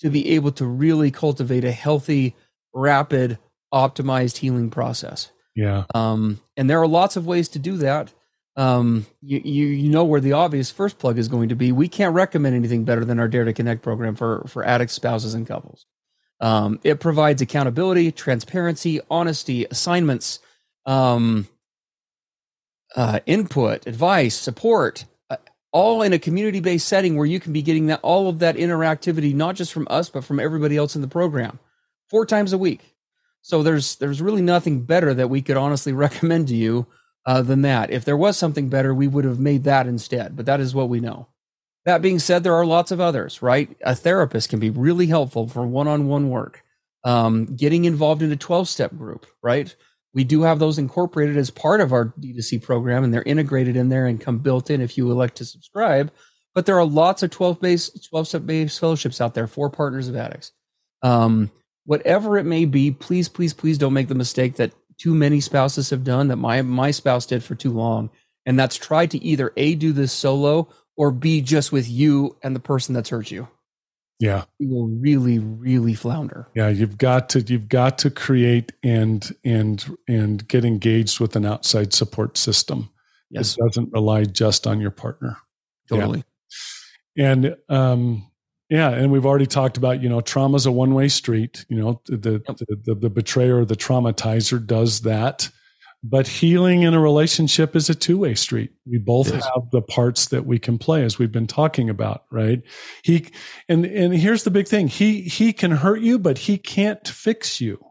to 0.00 0.10
be 0.10 0.30
able 0.30 0.52
to 0.52 0.66
really 0.66 1.10
cultivate 1.10 1.64
a 1.64 1.72
healthy, 1.72 2.36
rapid, 2.74 3.38
optimized 3.72 4.38
healing 4.38 4.70
process. 4.70 5.30
Yeah. 5.54 5.84
Um, 5.94 6.40
and 6.56 6.68
there 6.68 6.80
are 6.80 6.88
lots 6.88 7.16
of 7.16 7.26
ways 7.26 7.48
to 7.50 7.58
do 7.58 7.76
that. 7.78 8.12
Um, 8.58 9.06
you, 9.22 9.40
you, 9.44 9.66
you 9.68 9.88
know 9.88 10.02
where 10.02 10.20
the 10.20 10.32
obvious 10.32 10.68
first 10.68 10.98
plug 10.98 11.16
is 11.16 11.28
going 11.28 11.50
to 11.50 11.54
be. 11.54 11.70
We 11.70 11.86
can't 11.86 12.12
recommend 12.12 12.56
anything 12.56 12.84
better 12.84 13.04
than 13.04 13.20
our 13.20 13.28
Dare 13.28 13.44
to 13.44 13.52
Connect 13.52 13.82
program 13.82 14.16
for 14.16 14.44
for 14.48 14.64
addicts, 14.64 14.94
spouses, 14.94 15.32
and 15.32 15.46
couples. 15.46 15.86
Um, 16.40 16.80
it 16.82 16.98
provides 16.98 17.40
accountability, 17.40 18.10
transparency, 18.10 19.00
honesty, 19.08 19.64
assignments, 19.70 20.40
um, 20.86 21.46
uh, 22.96 23.20
input, 23.26 23.86
advice, 23.86 24.34
support, 24.34 25.04
uh, 25.30 25.36
all 25.70 26.02
in 26.02 26.12
a 26.12 26.18
community 26.18 26.58
based 26.58 26.88
setting 26.88 27.16
where 27.16 27.26
you 27.26 27.38
can 27.38 27.52
be 27.52 27.62
getting 27.62 27.86
that 27.86 28.00
all 28.02 28.28
of 28.28 28.40
that 28.40 28.56
interactivity, 28.56 29.32
not 29.32 29.54
just 29.54 29.72
from 29.72 29.86
us, 29.88 30.10
but 30.10 30.24
from 30.24 30.40
everybody 30.40 30.76
else 30.76 30.96
in 30.96 31.02
the 31.02 31.06
program, 31.06 31.60
four 32.10 32.26
times 32.26 32.52
a 32.52 32.58
week. 32.58 32.96
So 33.40 33.62
there's 33.62 33.94
there's 33.96 34.20
really 34.20 34.42
nothing 34.42 34.82
better 34.82 35.14
that 35.14 35.30
we 35.30 35.42
could 35.42 35.56
honestly 35.56 35.92
recommend 36.06 36.48
to 36.48 36.56
you 36.56 36.88
uh, 37.28 37.42
than 37.42 37.60
that. 37.60 37.90
If 37.90 38.06
there 38.06 38.16
was 38.16 38.38
something 38.38 38.70
better, 38.70 38.94
we 38.94 39.06
would 39.06 39.26
have 39.26 39.38
made 39.38 39.64
that 39.64 39.86
instead. 39.86 40.34
But 40.34 40.46
that 40.46 40.60
is 40.60 40.74
what 40.74 40.88
we 40.88 40.98
know. 40.98 41.28
That 41.84 42.00
being 42.00 42.18
said, 42.18 42.42
there 42.42 42.54
are 42.54 42.64
lots 42.64 42.90
of 42.90 43.02
others. 43.02 43.42
Right, 43.42 43.76
a 43.82 43.94
therapist 43.94 44.48
can 44.48 44.58
be 44.58 44.70
really 44.70 45.06
helpful 45.06 45.46
for 45.46 45.66
one-on-one 45.66 46.30
work. 46.30 46.64
Um, 47.04 47.54
getting 47.54 47.84
involved 47.84 48.22
in 48.22 48.32
a 48.32 48.36
12-step 48.36 48.96
group. 48.96 49.26
Right, 49.42 49.76
we 50.14 50.24
do 50.24 50.40
have 50.42 50.58
those 50.58 50.78
incorporated 50.78 51.36
as 51.36 51.50
part 51.50 51.82
of 51.82 51.92
our 51.92 52.14
D2C 52.18 52.62
program, 52.62 53.04
and 53.04 53.12
they're 53.12 53.22
integrated 53.22 53.76
in 53.76 53.90
there 53.90 54.06
and 54.06 54.18
come 54.18 54.38
built 54.38 54.70
in 54.70 54.80
if 54.80 54.96
you 54.96 55.10
elect 55.10 55.36
to 55.36 55.44
subscribe. 55.44 56.10
But 56.54 56.64
there 56.64 56.78
are 56.78 56.86
lots 56.86 57.22
of 57.22 57.30
12 57.30 57.60
base 57.60 57.90
12 58.08 58.28
step 58.28 58.46
based 58.46 58.80
fellowships 58.80 59.20
out 59.20 59.34
there 59.34 59.46
for 59.46 59.68
partners 59.68 60.08
of 60.08 60.16
addicts. 60.16 60.52
Um, 61.02 61.50
whatever 61.84 62.38
it 62.38 62.46
may 62.46 62.64
be, 62.64 62.90
please, 62.90 63.28
please, 63.28 63.52
please 63.52 63.76
don't 63.76 63.92
make 63.92 64.08
the 64.08 64.14
mistake 64.14 64.56
that 64.56 64.72
too 64.98 65.14
many 65.14 65.40
spouses 65.40 65.90
have 65.90 66.04
done 66.04 66.28
that 66.28 66.36
my 66.36 66.60
my 66.62 66.90
spouse 66.90 67.26
did 67.26 67.42
for 67.42 67.54
too 67.54 67.72
long, 67.72 68.10
and 68.44 68.58
that's 68.58 68.76
try 68.76 69.06
to 69.06 69.22
either 69.22 69.52
a 69.56 69.74
do 69.74 69.92
this 69.92 70.12
solo 70.12 70.68
or 70.96 71.10
b 71.10 71.40
just 71.40 71.72
with 71.72 71.88
you 71.88 72.36
and 72.42 72.54
the 72.54 72.60
person 72.60 72.94
that's 72.94 73.10
hurt 73.10 73.30
you. 73.30 73.48
Yeah, 74.20 74.44
you 74.58 74.68
will 74.68 74.88
really, 74.88 75.38
really 75.38 75.94
flounder. 75.94 76.48
Yeah, 76.54 76.68
you've 76.68 76.98
got 76.98 77.28
to 77.30 77.40
you've 77.40 77.68
got 77.68 77.98
to 77.98 78.10
create 78.10 78.72
and 78.82 79.24
and 79.44 79.96
and 80.08 80.46
get 80.48 80.64
engaged 80.64 81.20
with 81.20 81.36
an 81.36 81.46
outside 81.46 81.94
support 81.94 82.36
system. 82.36 82.90
Yes, 83.30 83.56
it 83.56 83.60
doesn't 83.64 83.92
rely 83.92 84.24
just 84.24 84.66
on 84.66 84.80
your 84.80 84.90
partner. 84.90 85.36
Totally. 85.88 86.24
Yeah. 87.14 87.32
And 87.32 87.56
um, 87.68 88.30
yeah, 88.70 88.90
and 88.90 89.10
we've 89.10 89.24
already 89.24 89.46
talked 89.46 89.76
about 89.76 90.02
you 90.02 90.08
know 90.08 90.20
trauma's 90.20 90.66
a 90.66 90.72
one 90.72 90.94
way 90.94 91.08
street. 91.08 91.64
You 91.68 91.76
know 91.78 92.02
the, 92.06 92.42
yep. 92.46 92.56
the, 92.58 92.76
the 92.84 92.94
the 92.94 93.10
betrayer, 93.10 93.64
the 93.64 93.76
traumatizer 93.76 94.64
does 94.64 95.00
that, 95.02 95.48
but 96.02 96.26
healing 96.26 96.82
in 96.82 96.92
a 96.92 97.00
relationship 97.00 97.74
is 97.74 97.88
a 97.88 97.94
two 97.94 98.18
way 98.18 98.34
street. 98.34 98.72
We 98.86 98.98
both 98.98 99.32
yes. 99.32 99.44
have 99.44 99.70
the 99.72 99.80
parts 99.80 100.28
that 100.28 100.44
we 100.44 100.58
can 100.58 100.76
play, 100.76 101.02
as 101.02 101.18
we've 101.18 101.32
been 101.32 101.46
talking 101.46 101.88
about, 101.88 102.24
right? 102.30 102.62
He 103.02 103.30
and 103.70 103.86
and 103.86 104.12
here's 104.12 104.44
the 104.44 104.50
big 104.50 104.68
thing: 104.68 104.88
he 104.88 105.22
he 105.22 105.54
can 105.54 105.70
hurt 105.70 106.02
you, 106.02 106.18
but 106.18 106.36
he 106.38 106.58
can't 106.58 107.06
fix 107.08 107.62
you. 107.62 107.82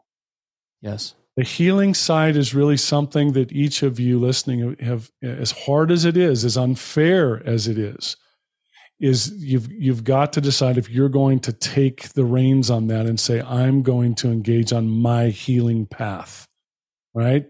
Yes. 0.82 1.16
The 1.38 1.44
healing 1.44 1.94
side 1.94 2.36
is 2.36 2.56
really 2.56 2.78
something 2.78 3.34
that 3.34 3.52
each 3.52 3.84
of 3.84 4.00
you 4.00 4.20
listening 4.20 4.76
have, 4.80 5.12
as 5.22 5.52
hard 5.52 5.92
as 5.92 6.04
it 6.04 6.18
is, 6.18 6.44
as 6.44 6.58
unfair 6.58 7.48
as 7.48 7.68
it 7.68 7.78
is 7.78 8.16
is 9.00 9.32
you've 9.38 9.72
you've 9.72 10.04
got 10.04 10.34
to 10.34 10.42
decide 10.42 10.78
if 10.78 10.90
you're 10.90 11.10
going 11.10 11.40
to 11.40 11.54
take 11.54 12.10
the 12.14 12.26
reins 12.26 12.70
on 12.70 12.88
that 12.88 13.06
and 13.06 13.20
say 13.20 13.42
I'm 13.42 13.84
going 13.84 14.16
to 14.16 14.30
engage 14.30 14.74
on 14.74 14.90
my 14.90 15.28
healing 15.28 15.86
path 15.86 16.48
right? 17.18 17.50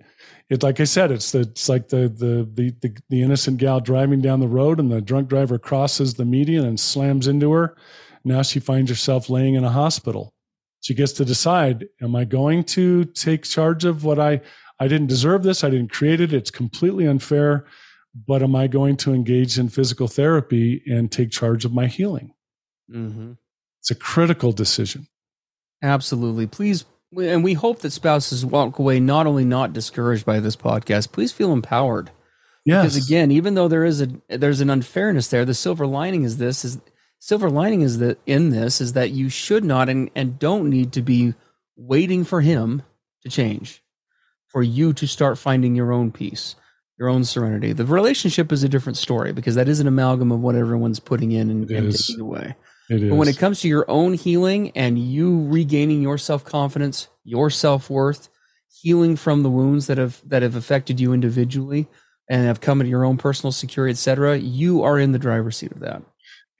It's 0.49 0.63
like 0.63 0.79
I 0.79 0.85
said 0.85 1.11
it's 1.11 1.33
the, 1.33 1.41
it's 1.41 1.67
like 1.67 1.89
the, 1.89 2.07
the 2.07 2.49
the 2.53 2.73
the 2.79 2.97
the 3.09 3.21
innocent 3.21 3.57
gal 3.57 3.81
driving 3.81 4.21
down 4.21 4.39
the 4.39 4.47
road 4.47 4.79
and 4.79 4.89
the 4.89 5.01
drunk 5.01 5.27
driver 5.27 5.59
crosses 5.59 6.13
the 6.13 6.23
median 6.23 6.65
and 6.65 6.79
slams 6.79 7.27
into 7.27 7.51
her. 7.51 7.75
Now 8.23 8.43
she 8.43 8.61
finds 8.61 8.89
herself 8.89 9.29
laying 9.29 9.55
in 9.55 9.65
a 9.65 9.69
hospital. 9.69 10.33
She 10.79 10.93
gets 10.93 11.11
to 11.13 11.25
decide 11.25 11.87
am 12.01 12.15
I 12.15 12.23
going 12.23 12.63
to 12.63 13.03
take 13.03 13.43
charge 13.43 13.83
of 13.83 14.05
what 14.05 14.19
I 14.19 14.39
I 14.79 14.87
didn't 14.87 15.07
deserve 15.07 15.43
this? 15.43 15.65
I 15.65 15.69
didn't 15.69 15.91
create 15.91 16.21
it. 16.21 16.31
It's 16.31 16.51
completely 16.51 17.05
unfair 17.05 17.65
but 18.25 18.41
am 18.41 18.55
I 18.55 18.67
going 18.67 18.97
to 18.97 19.13
engage 19.13 19.59
in 19.59 19.69
physical 19.69 20.07
therapy 20.07 20.81
and 20.87 21.11
take 21.11 21.29
charge 21.29 21.65
of 21.65 21.73
my 21.73 21.87
healing? 21.87 22.33
Mm-hmm. 22.91 23.33
It's 23.79 23.91
a 23.91 23.95
critical 23.95 24.51
decision. 24.51 25.07
Absolutely. 25.83 26.47
Please, 26.47 26.85
and 27.15 27.43
we 27.43 27.53
hope 27.53 27.79
that 27.79 27.91
spouses 27.91 28.45
walk 28.45 28.79
away 28.79 28.99
not 28.99 29.27
only 29.27 29.45
not 29.45 29.73
discouraged 29.73 30.25
by 30.25 30.39
this 30.39 30.55
podcast, 30.55 31.11
please 31.11 31.31
feel 31.31 31.53
empowered. 31.53 32.09
Yes. 32.65 32.83
Because 32.83 33.07
again, 33.07 33.31
even 33.31 33.53
though 33.53 33.67
there 33.67 33.85
is 33.85 34.01
a 34.01 34.09
there's 34.27 34.61
an 34.61 34.69
unfairness 34.69 35.29
there, 35.29 35.45
the 35.45 35.53
silver 35.53 35.87
lining 35.87 36.23
is 36.23 36.37
this 36.37 36.65
is 36.65 36.79
silver 37.19 37.49
lining 37.49 37.81
is 37.81 37.99
that 37.99 38.19
in 38.25 38.49
this 38.49 38.81
is 38.81 38.93
that 38.93 39.11
you 39.11 39.29
should 39.29 39.63
not 39.63 39.87
and, 39.87 40.09
and 40.15 40.37
don't 40.39 40.69
need 40.69 40.91
to 40.93 41.01
be 41.01 41.33
waiting 41.77 42.25
for 42.25 42.41
him 42.41 42.81
to 43.23 43.29
change, 43.29 43.81
for 44.47 44.61
you 44.61 44.91
to 44.93 45.07
start 45.07 45.37
finding 45.37 45.75
your 45.75 45.93
own 45.93 46.11
peace 46.11 46.55
your 46.97 47.09
own 47.09 47.23
serenity. 47.23 47.73
The 47.73 47.85
relationship 47.85 48.51
is 48.51 48.63
a 48.63 48.69
different 48.69 48.97
story 48.97 49.31
because 49.31 49.55
that 49.55 49.69
is 49.69 49.79
an 49.79 49.87
amalgam 49.87 50.31
of 50.31 50.39
what 50.39 50.55
everyone's 50.55 50.99
putting 50.99 51.31
in 51.31 51.49
and, 51.49 51.69
and 51.69 51.91
taking 51.91 52.21
away. 52.21 52.55
It 52.89 53.09
but 53.09 53.15
when 53.15 53.27
it 53.27 53.37
comes 53.37 53.59
to 53.61 53.67
your 53.67 53.85
own 53.89 54.13
healing 54.13 54.71
and 54.71 54.97
you 54.97 55.45
regaining 55.47 56.01
your 56.01 56.17
self 56.17 56.45
confidence, 56.45 57.09
your 57.23 57.49
self 57.49 57.89
worth, 57.89 58.29
healing 58.81 59.15
from 59.15 59.43
the 59.43 59.49
wounds 59.49 59.87
that 59.87 59.97
have 59.97 60.21
that 60.25 60.41
have 60.41 60.55
affected 60.55 60.99
you 60.99 61.13
individually 61.13 61.87
and 62.29 62.45
have 62.45 62.61
come 62.61 62.81
into 62.81 62.89
your 62.89 63.05
own 63.05 63.17
personal 63.17 63.51
security, 63.51 63.91
etc., 63.91 64.37
you 64.37 64.83
are 64.83 64.99
in 64.99 65.11
the 65.11 65.19
driver's 65.19 65.57
seat 65.57 65.71
of 65.71 65.79
that. 65.79 66.01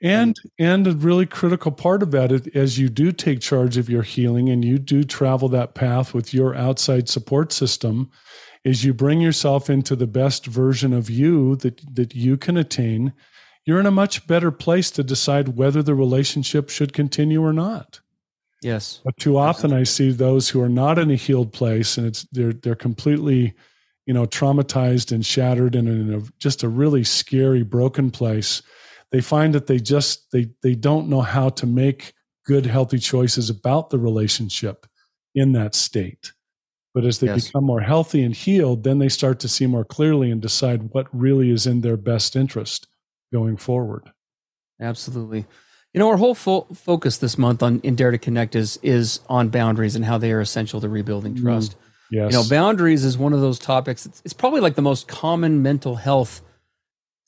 And 0.04 0.36
and 0.60 0.86
a 0.86 0.92
really 0.92 1.26
critical 1.26 1.72
part 1.72 2.04
of 2.04 2.12
that 2.12 2.32
is 2.32 2.48
as 2.54 2.78
you 2.78 2.90
do 2.90 3.12
take 3.12 3.40
charge 3.40 3.78
of 3.78 3.90
your 3.90 4.04
healing 4.04 4.50
and 4.50 4.64
you 4.64 4.78
do 4.78 5.04
travel 5.04 5.50
that 5.50 5.74
path 5.74 6.14
with 6.14 6.34
your 6.34 6.54
outside 6.56 7.10
support 7.10 7.52
system, 7.52 8.12
is 8.68 8.84
you 8.84 8.94
bring 8.94 9.22
yourself 9.22 9.70
into 9.70 9.96
the 9.96 10.06
best 10.06 10.46
version 10.46 10.92
of 10.92 11.10
you 11.10 11.56
that 11.56 11.82
that 11.96 12.14
you 12.14 12.36
can 12.36 12.58
attain 12.58 13.14
you're 13.66 13.80
in 13.80 13.86
a 13.86 13.92
much 13.92 14.28
better 14.28 14.52
place 14.52 14.92
to 14.92 15.04
decide 15.04 15.58
whether 15.58 15.82
the 15.82 15.96
relationship 15.96 16.70
should 16.70 16.94
continue 16.94 17.44
or 17.44 17.52
not. 17.52 18.00
Yes. 18.62 19.02
But 19.04 19.18
too 19.18 19.38
often 19.38 19.72
i 19.72 19.84
see 19.84 20.12
those 20.12 20.50
who 20.50 20.62
are 20.62 20.70
not 20.70 21.00
in 21.00 21.12
a 21.12 21.16
healed 21.16 21.54
place 21.54 21.98
and 21.98 22.06
it's 22.06 22.24
they're 22.32 22.54
they're 22.54 22.76
completely 22.76 23.54
you 24.06 24.14
know 24.14 24.26
traumatized 24.26 25.14
and 25.14 25.26
shattered 25.26 25.74
and 25.74 25.88
in 25.88 26.14
a, 26.14 26.22
just 26.38 26.64
a 26.64 26.70
really 26.70 27.06
scary 27.06 27.64
broken 27.64 28.12
place. 28.12 28.62
They 29.12 29.22
find 29.22 29.56
that 29.56 29.68
they 29.68 29.80
just 29.80 30.30
they 30.32 30.50
they 30.62 30.76
don't 30.76 31.08
know 31.08 31.22
how 31.22 31.50
to 31.50 31.66
make 31.66 32.14
good 32.46 32.66
healthy 32.66 33.00
choices 33.00 33.50
about 33.50 33.92
the 33.92 34.00
relationship 34.00 34.88
in 35.34 35.54
that 35.54 35.74
state 35.74 36.34
but 36.98 37.06
as 37.06 37.20
they 37.20 37.28
yes. 37.28 37.46
become 37.46 37.64
more 37.64 37.82
healthy 37.82 38.24
and 38.24 38.34
healed, 38.34 38.82
then 38.82 38.98
they 38.98 39.08
start 39.08 39.40
to 39.42 39.48
see 39.48 39.68
more 39.68 39.86
clearly 39.86 40.32
and 40.32 40.42
decide 40.42 40.90
what 40.94 41.06
really 41.14 41.52
is 41.52 41.68
in 41.68 41.82
their 41.82 41.96
best 41.96 42.36
interest 42.36 42.88
going 43.32 43.56
forward. 43.56 44.12
Absolutely. 44.82 45.46
You 45.94 46.00
know, 46.00 46.10
our 46.10 46.18
whole 46.18 46.34
fo- 46.34 46.66
focus 46.74 47.20
this 47.20 47.38
month 47.38 47.62
on 47.62 47.82
in 47.82 47.96
Dare 47.96 48.10
to 48.10 48.18
Connect 48.18 48.56
is 48.56 48.80
is 48.82 49.20
on 49.30 49.50
boundaries 49.50 49.96
and 49.96 50.06
how 50.06 50.18
they 50.18 50.32
are 50.32 50.42
essential 50.42 50.82
to 50.82 50.90
rebuilding 50.90 51.36
mm, 51.36 51.42
trust. 51.44 51.74
Mm, 51.74 51.82
yes. 52.10 52.32
You 52.32 52.40
know, 52.40 52.50
boundaries 52.50 53.06
is 53.06 53.16
one 53.16 53.32
of 53.32 53.42
those 53.42 53.60
topics. 53.60 54.08
It's, 54.08 54.24
it's 54.26 54.34
probably 54.34 54.62
like 54.62 54.74
the 54.74 54.82
most 54.82 55.08
common 55.08 55.62
mental 55.62 55.98
health 55.98 56.42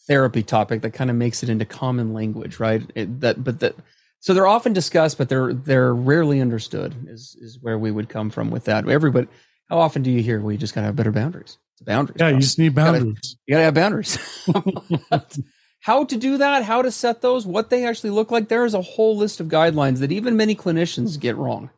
therapy 0.07 0.41
topic 0.41 0.81
that 0.81 0.93
kind 0.93 1.11
of 1.11 1.15
makes 1.15 1.43
it 1.43 1.49
into 1.49 1.65
common 1.65 2.11
language, 2.11 2.59
right? 2.59 2.81
It, 2.95 3.21
that, 3.21 3.43
but 3.43 3.59
that, 3.59 3.75
so 4.19 4.33
they're 4.33 4.47
often 4.47 4.73
discussed, 4.73 5.19
but 5.19 5.29
they're 5.29 5.53
they're 5.53 5.93
rarely 5.93 6.41
understood. 6.41 6.95
Is 7.07 7.37
is 7.39 7.59
where 7.61 7.77
we 7.77 7.91
would 7.91 8.09
come 8.09 8.31
from 8.31 8.49
with 8.49 8.63
that. 8.63 8.89
Everybody, 8.89 9.27
how 9.69 9.79
often 9.79 10.01
do 10.01 10.09
you 10.09 10.21
hear 10.21 10.39
we 10.39 10.57
just 10.57 10.73
gotta 10.73 10.85
have 10.85 10.95
better 10.95 11.11
boundaries? 11.11 11.57
It's 11.73 11.81
boundaries. 11.83 12.15
Yeah, 12.17 12.25
problem. 12.25 12.35
you 12.35 12.41
just 12.41 12.59
need 12.59 12.75
boundaries. 12.75 13.03
You 13.03 13.13
gotta, 13.13 13.37
you 13.45 13.53
gotta 13.53 13.63
have 13.63 13.73
boundaries. 13.73 15.43
how 15.81 16.03
to 16.03 16.17
do 16.17 16.37
that, 16.37 16.63
how 16.63 16.81
to 16.81 16.91
set 16.91 17.21
those, 17.21 17.45
what 17.45 17.69
they 17.69 17.85
actually 17.85 18.09
look 18.09 18.31
like. 18.31 18.47
There 18.47 18.65
is 18.65 18.73
a 18.73 18.81
whole 18.81 19.15
list 19.15 19.39
of 19.39 19.47
guidelines 19.47 19.99
that 19.99 20.11
even 20.11 20.35
many 20.35 20.55
clinicians 20.55 21.19
get 21.19 21.37
wrong. 21.37 21.69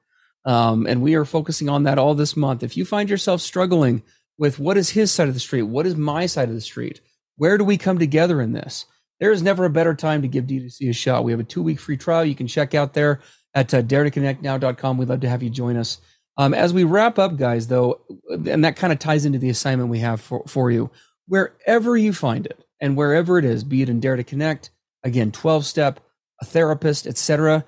Um, 0.45 0.87
and 0.87 1.01
we 1.01 1.15
are 1.15 1.25
focusing 1.25 1.69
on 1.69 1.83
that 1.83 1.99
all 1.99 2.15
this 2.15 2.35
month. 2.35 2.63
If 2.63 2.75
you 2.75 2.85
find 2.85 3.09
yourself 3.09 3.41
struggling 3.41 4.01
with 4.37 4.57
what 4.57 4.77
is 4.77 4.89
his 4.89 5.11
side 5.11 5.27
of 5.27 5.35
the 5.35 5.39
street, 5.39 5.63
what 5.63 5.85
is 5.85 5.95
my 5.95 6.25
side 6.25 6.49
of 6.49 6.55
the 6.55 6.61
street, 6.61 6.99
where 7.35 7.57
do 7.57 7.63
we 7.63 7.77
come 7.77 7.99
together 7.99 8.41
in 8.41 8.53
this? 8.53 8.85
There 9.19 9.31
is 9.31 9.43
never 9.43 9.65
a 9.65 9.69
better 9.69 9.93
time 9.93 10.23
to 10.23 10.27
give 10.27 10.45
D2C 10.45 10.89
a 10.89 10.93
shot. 10.93 11.23
We 11.23 11.31
have 11.31 11.39
a 11.39 11.43
two 11.43 11.61
week 11.61 11.79
free 11.79 11.97
trial 11.97 12.25
you 12.25 12.33
can 12.33 12.47
check 12.47 12.73
out 12.73 12.93
there 12.93 13.19
at 13.53 13.71
uh, 13.73 13.83
daretoconnectnow.com. 13.83 14.97
We'd 14.97 15.09
love 15.09 15.19
to 15.19 15.29
have 15.29 15.43
you 15.43 15.51
join 15.51 15.77
us. 15.77 15.99
Um, 16.37 16.53
as 16.53 16.73
we 16.73 16.83
wrap 16.83 17.19
up, 17.19 17.37
guys, 17.37 17.67
though, 17.67 18.01
and 18.29 18.63
that 18.63 18.75
kind 18.75 18.93
of 18.93 18.99
ties 18.99 19.25
into 19.25 19.39
the 19.39 19.49
assignment 19.49 19.89
we 19.89 19.99
have 19.99 20.21
for, 20.21 20.43
for 20.47 20.71
you, 20.71 20.89
wherever 21.27 21.97
you 21.97 22.13
find 22.13 22.45
it, 22.45 22.63
and 22.79 22.97
wherever 22.97 23.37
it 23.37 23.45
is, 23.45 23.63
be 23.63 23.81
it 23.81 23.89
in 23.89 23.99
Dare 23.99 24.15
to 24.15 24.23
Connect, 24.23 24.71
again, 25.03 25.31
12 25.31 25.65
step, 25.65 25.99
a 26.41 26.45
therapist, 26.45 27.05
etc., 27.05 27.63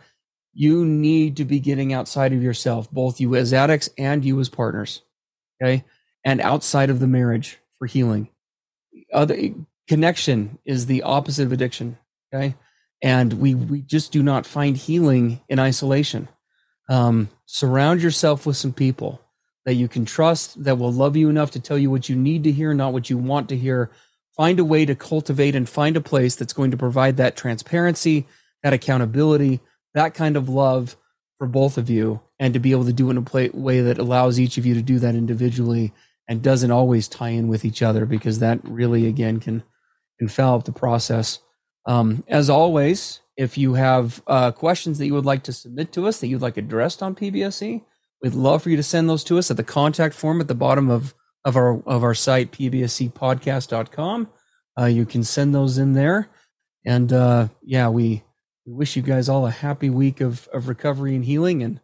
you 0.53 0.85
need 0.85 1.37
to 1.37 1.45
be 1.45 1.59
getting 1.59 1.93
outside 1.93 2.33
of 2.33 2.43
yourself, 2.43 2.89
both 2.91 3.19
you 3.19 3.35
as 3.35 3.53
addicts 3.53 3.89
and 3.97 4.23
you 4.23 4.39
as 4.39 4.49
partners. 4.49 5.01
Okay. 5.61 5.83
And 6.23 6.39
outside 6.41 6.89
of 6.89 6.99
the 6.99 7.07
marriage 7.07 7.59
for 7.77 7.87
healing. 7.87 8.29
Other 9.11 9.37
connection 9.87 10.59
is 10.63 10.85
the 10.85 11.01
opposite 11.03 11.45
of 11.45 11.51
addiction. 11.51 11.97
Okay. 12.33 12.55
And 13.01 13.33
we, 13.33 13.55
we 13.55 13.81
just 13.81 14.11
do 14.11 14.23
not 14.23 14.45
find 14.45 14.77
healing 14.77 15.41
in 15.49 15.59
isolation. 15.59 16.29
Um, 16.89 17.29
surround 17.45 18.01
yourself 18.01 18.45
with 18.45 18.57
some 18.57 18.73
people 18.73 19.21
that 19.65 19.75
you 19.75 19.87
can 19.87 20.05
trust 20.05 20.63
that 20.63 20.77
will 20.77 20.91
love 20.91 21.15
you 21.15 21.29
enough 21.29 21.51
to 21.51 21.59
tell 21.59 21.77
you 21.77 21.89
what 21.89 22.09
you 22.09 22.15
need 22.15 22.43
to 22.43 22.51
hear, 22.51 22.73
not 22.73 22.93
what 22.93 23.09
you 23.09 23.17
want 23.17 23.49
to 23.49 23.57
hear, 23.57 23.89
find 24.35 24.59
a 24.59 24.65
way 24.65 24.85
to 24.85 24.95
cultivate 24.95 25.55
and 25.55 25.69
find 25.69 25.95
a 25.95 26.01
place 26.01 26.35
that's 26.35 26.53
going 26.53 26.71
to 26.71 26.77
provide 26.77 27.17
that 27.17 27.37
transparency, 27.37 28.25
that 28.61 28.73
accountability, 28.73 29.61
that 29.93 30.13
kind 30.13 30.35
of 30.35 30.49
love 30.49 30.97
for 31.37 31.47
both 31.47 31.77
of 31.77 31.89
you, 31.89 32.19
and 32.39 32.53
to 32.53 32.59
be 32.59 32.71
able 32.71 32.85
to 32.85 32.93
do 32.93 33.07
it 33.07 33.11
in 33.11 33.17
a 33.17 33.49
way 33.57 33.81
that 33.81 33.97
allows 33.97 34.39
each 34.39 34.57
of 34.57 34.65
you 34.65 34.73
to 34.73 34.81
do 34.81 34.99
that 34.99 35.15
individually 35.15 35.93
and 36.27 36.41
doesn't 36.41 36.71
always 36.71 37.07
tie 37.07 37.29
in 37.29 37.47
with 37.47 37.65
each 37.65 37.81
other 37.81 38.05
because 38.05 38.39
that 38.39 38.59
really 38.63 39.07
again 39.07 39.39
can 39.39 39.63
can 40.19 40.27
foul 40.27 40.57
up 40.57 40.65
the 40.65 40.71
process. 40.71 41.39
Um, 41.85 42.23
as 42.27 42.49
always, 42.49 43.19
if 43.37 43.57
you 43.57 43.73
have 43.73 44.21
uh, 44.27 44.51
questions 44.51 44.97
that 44.97 45.07
you 45.07 45.13
would 45.13 45.25
like 45.25 45.43
to 45.43 45.53
submit 45.53 45.91
to 45.93 46.07
us 46.07 46.19
that 46.19 46.27
you'd 46.27 46.41
like 46.41 46.57
addressed 46.57 47.01
on 47.01 47.15
PBSC, 47.15 47.83
we'd 48.21 48.33
love 48.33 48.63
for 48.63 48.69
you 48.69 48.77
to 48.77 48.83
send 48.83 49.09
those 49.09 49.23
to 49.25 49.37
us 49.37 49.49
at 49.49 49.57
the 49.57 49.63
contact 49.63 50.15
form 50.15 50.39
at 50.41 50.47
the 50.47 50.55
bottom 50.55 50.89
of 50.89 51.13
of 51.45 51.57
our 51.57 51.81
of 51.87 52.03
our 52.03 52.13
site 52.13 52.51
pbscpodcast.com. 52.51 54.29
Uh, 54.79 54.85
you 54.85 55.05
can 55.05 55.23
send 55.23 55.53
those 55.53 55.77
in 55.77 55.93
there, 55.93 56.29
and 56.85 57.13
uh, 57.13 57.47
yeah, 57.61 57.89
we, 57.89 58.23
we 58.65 58.73
wish 58.73 58.95
you 58.95 59.01
guys 59.01 59.29
all 59.29 59.45
a 59.45 59.51
happy 59.51 59.89
week 59.89 60.21
of 60.21 60.47
of 60.53 60.67
recovery 60.67 61.15
and 61.15 61.25
healing, 61.25 61.63
and 61.63 61.79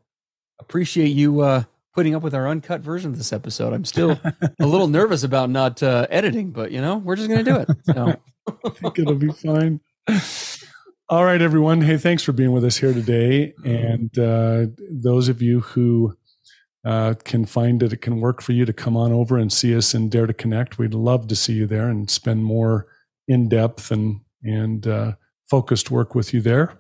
appreciate 0.60 1.10
you 1.10 1.42
uh, 1.42 1.64
putting 1.94 2.16
up 2.16 2.24
with 2.24 2.34
our 2.34 2.48
uncut 2.48 2.82
version 2.82 3.12
of 3.12 3.18
this 3.18 3.34
episode. 3.34 3.74
I'm 3.74 3.86
still 3.86 4.20
a 4.60 4.66
little 4.66 4.88
nervous 4.88 5.24
about 5.24 5.50
not 5.50 5.84
uh, 5.84 6.08
editing, 6.10 6.52
but 6.52 6.72
you 6.72 6.82
know, 6.82 6.98
we're 6.98 7.16
just 7.16 7.28
going 7.28 7.44
to 7.44 7.52
do 7.52 7.58
it. 7.58 7.70
So. 7.84 8.16
I 8.66 8.70
think 8.70 9.00
it'll 9.00 9.16
be 9.16 9.32
fine. 9.32 9.80
All 11.10 11.26
right, 11.26 11.42
everyone. 11.42 11.82
Hey, 11.82 11.98
thanks 11.98 12.22
for 12.22 12.34
being 12.34 12.52
with 12.52 12.64
us 12.64 12.78
here 12.78 12.94
today, 12.94 13.54
and 13.66 14.16
uh, 14.20 14.68
those 14.92 15.28
of 15.28 15.42
you 15.42 15.62
who 15.62 16.16
uh, 16.86 17.16
can 17.24 17.46
find 17.46 17.82
it, 17.82 17.92
it 17.92 18.02
can 18.02 18.22
work 18.22 18.44
for 18.44 18.52
you 18.52 18.64
to 18.64 18.74
come 18.74 18.96
on 18.96 19.12
over 19.12 19.36
and 19.36 19.52
see 19.52 19.76
us 19.76 19.96
in 19.96 20.10
Dare 20.10 20.28
to 20.28 20.34
Connect. 20.36 20.78
We'd 20.78 20.94
love 20.94 21.28
to 21.30 21.36
see 21.36 21.54
you 21.54 21.66
there 21.66 21.90
and 21.90 22.12
spend 22.12 22.46
more 22.46 22.86
in 23.28 23.50
depth 23.50 23.90
and 23.90 24.22
and 24.44 24.86
uh, 24.86 25.14
focused 25.50 25.90
work 25.90 26.14
with 26.14 26.32
you 26.32 26.42
there. 26.42 26.78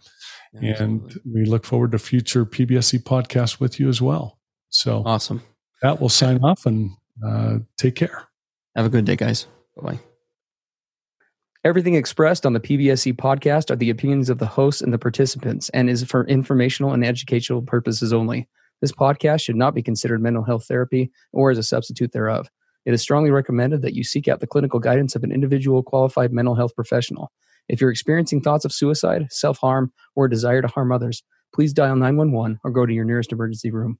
Absolutely. 0.55 0.83
And 0.83 1.21
we 1.33 1.45
look 1.45 1.65
forward 1.65 1.91
to 1.93 1.99
future 1.99 2.45
PBSC 2.45 3.03
podcasts 3.03 3.59
with 3.59 3.79
you 3.79 3.89
as 3.89 3.99
well. 3.99 4.37
So 4.69 5.01
awesome. 5.07 5.41
That 5.81 5.99
will 5.99 6.09
sign 6.09 6.39
off 6.43 6.67
and 6.67 6.91
uh, 7.25 7.57
take 7.77 7.95
care. 7.95 8.27
Have 8.75 8.85
a 8.85 8.89
good 8.89 9.05
day, 9.05 9.15
guys. 9.15 9.47
Bye 9.75 9.93
bye. 9.93 9.99
Everything 11.65 11.95
expressed 11.95 12.45
on 12.45 12.53
the 12.53 12.61
PBSC 12.61 13.17
podcast 13.17 13.69
are 13.69 13.75
the 13.75 13.89
opinions 13.89 14.29
of 14.29 14.37
the 14.37 14.45
hosts 14.45 14.81
and 14.81 14.93
the 14.93 14.97
participants 14.97 15.67
and 15.73 15.89
is 15.89 16.05
for 16.05 16.25
informational 16.25 16.93
and 16.93 17.03
educational 17.03 17.61
purposes 17.61 18.13
only. 18.13 18.47
This 18.79 18.93
podcast 18.93 19.41
should 19.41 19.57
not 19.57 19.75
be 19.75 19.83
considered 19.83 20.21
mental 20.21 20.45
health 20.45 20.65
therapy 20.69 21.11
or 21.33 21.51
as 21.51 21.57
a 21.57 21.63
substitute 21.63 22.13
thereof. 22.13 22.49
It 22.85 22.93
is 22.93 23.01
strongly 23.01 23.29
recommended 23.29 23.81
that 23.81 23.93
you 23.93 24.05
seek 24.05 24.29
out 24.29 24.39
the 24.39 24.47
clinical 24.47 24.79
guidance 24.79 25.17
of 25.17 25.23
an 25.25 25.33
individual 25.33 25.83
qualified 25.83 26.31
mental 26.31 26.55
health 26.55 26.73
professional. 26.75 27.29
If 27.67 27.81
you're 27.81 27.91
experiencing 27.91 28.39
thoughts 28.39 28.63
of 28.63 28.71
suicide, 28.71 29.27
self 29.29 29.57
harm, 29.57 29.91
or 30.15 30.25
a 30.25 30.29
desire 30.29 30.61
to 30.61 30.69
harm 30.69 30.93
others, 30.93 31.23
please 31.53 31.73
dial 31.73 31.97
911 31.97 32.61
or 32.63 32.71
go 32.71 32.85
to 32.85 32.93
your 32.93 33.03
nearest 33.03 33.33
emergency 33.33 33.69
room. 33.69 33.99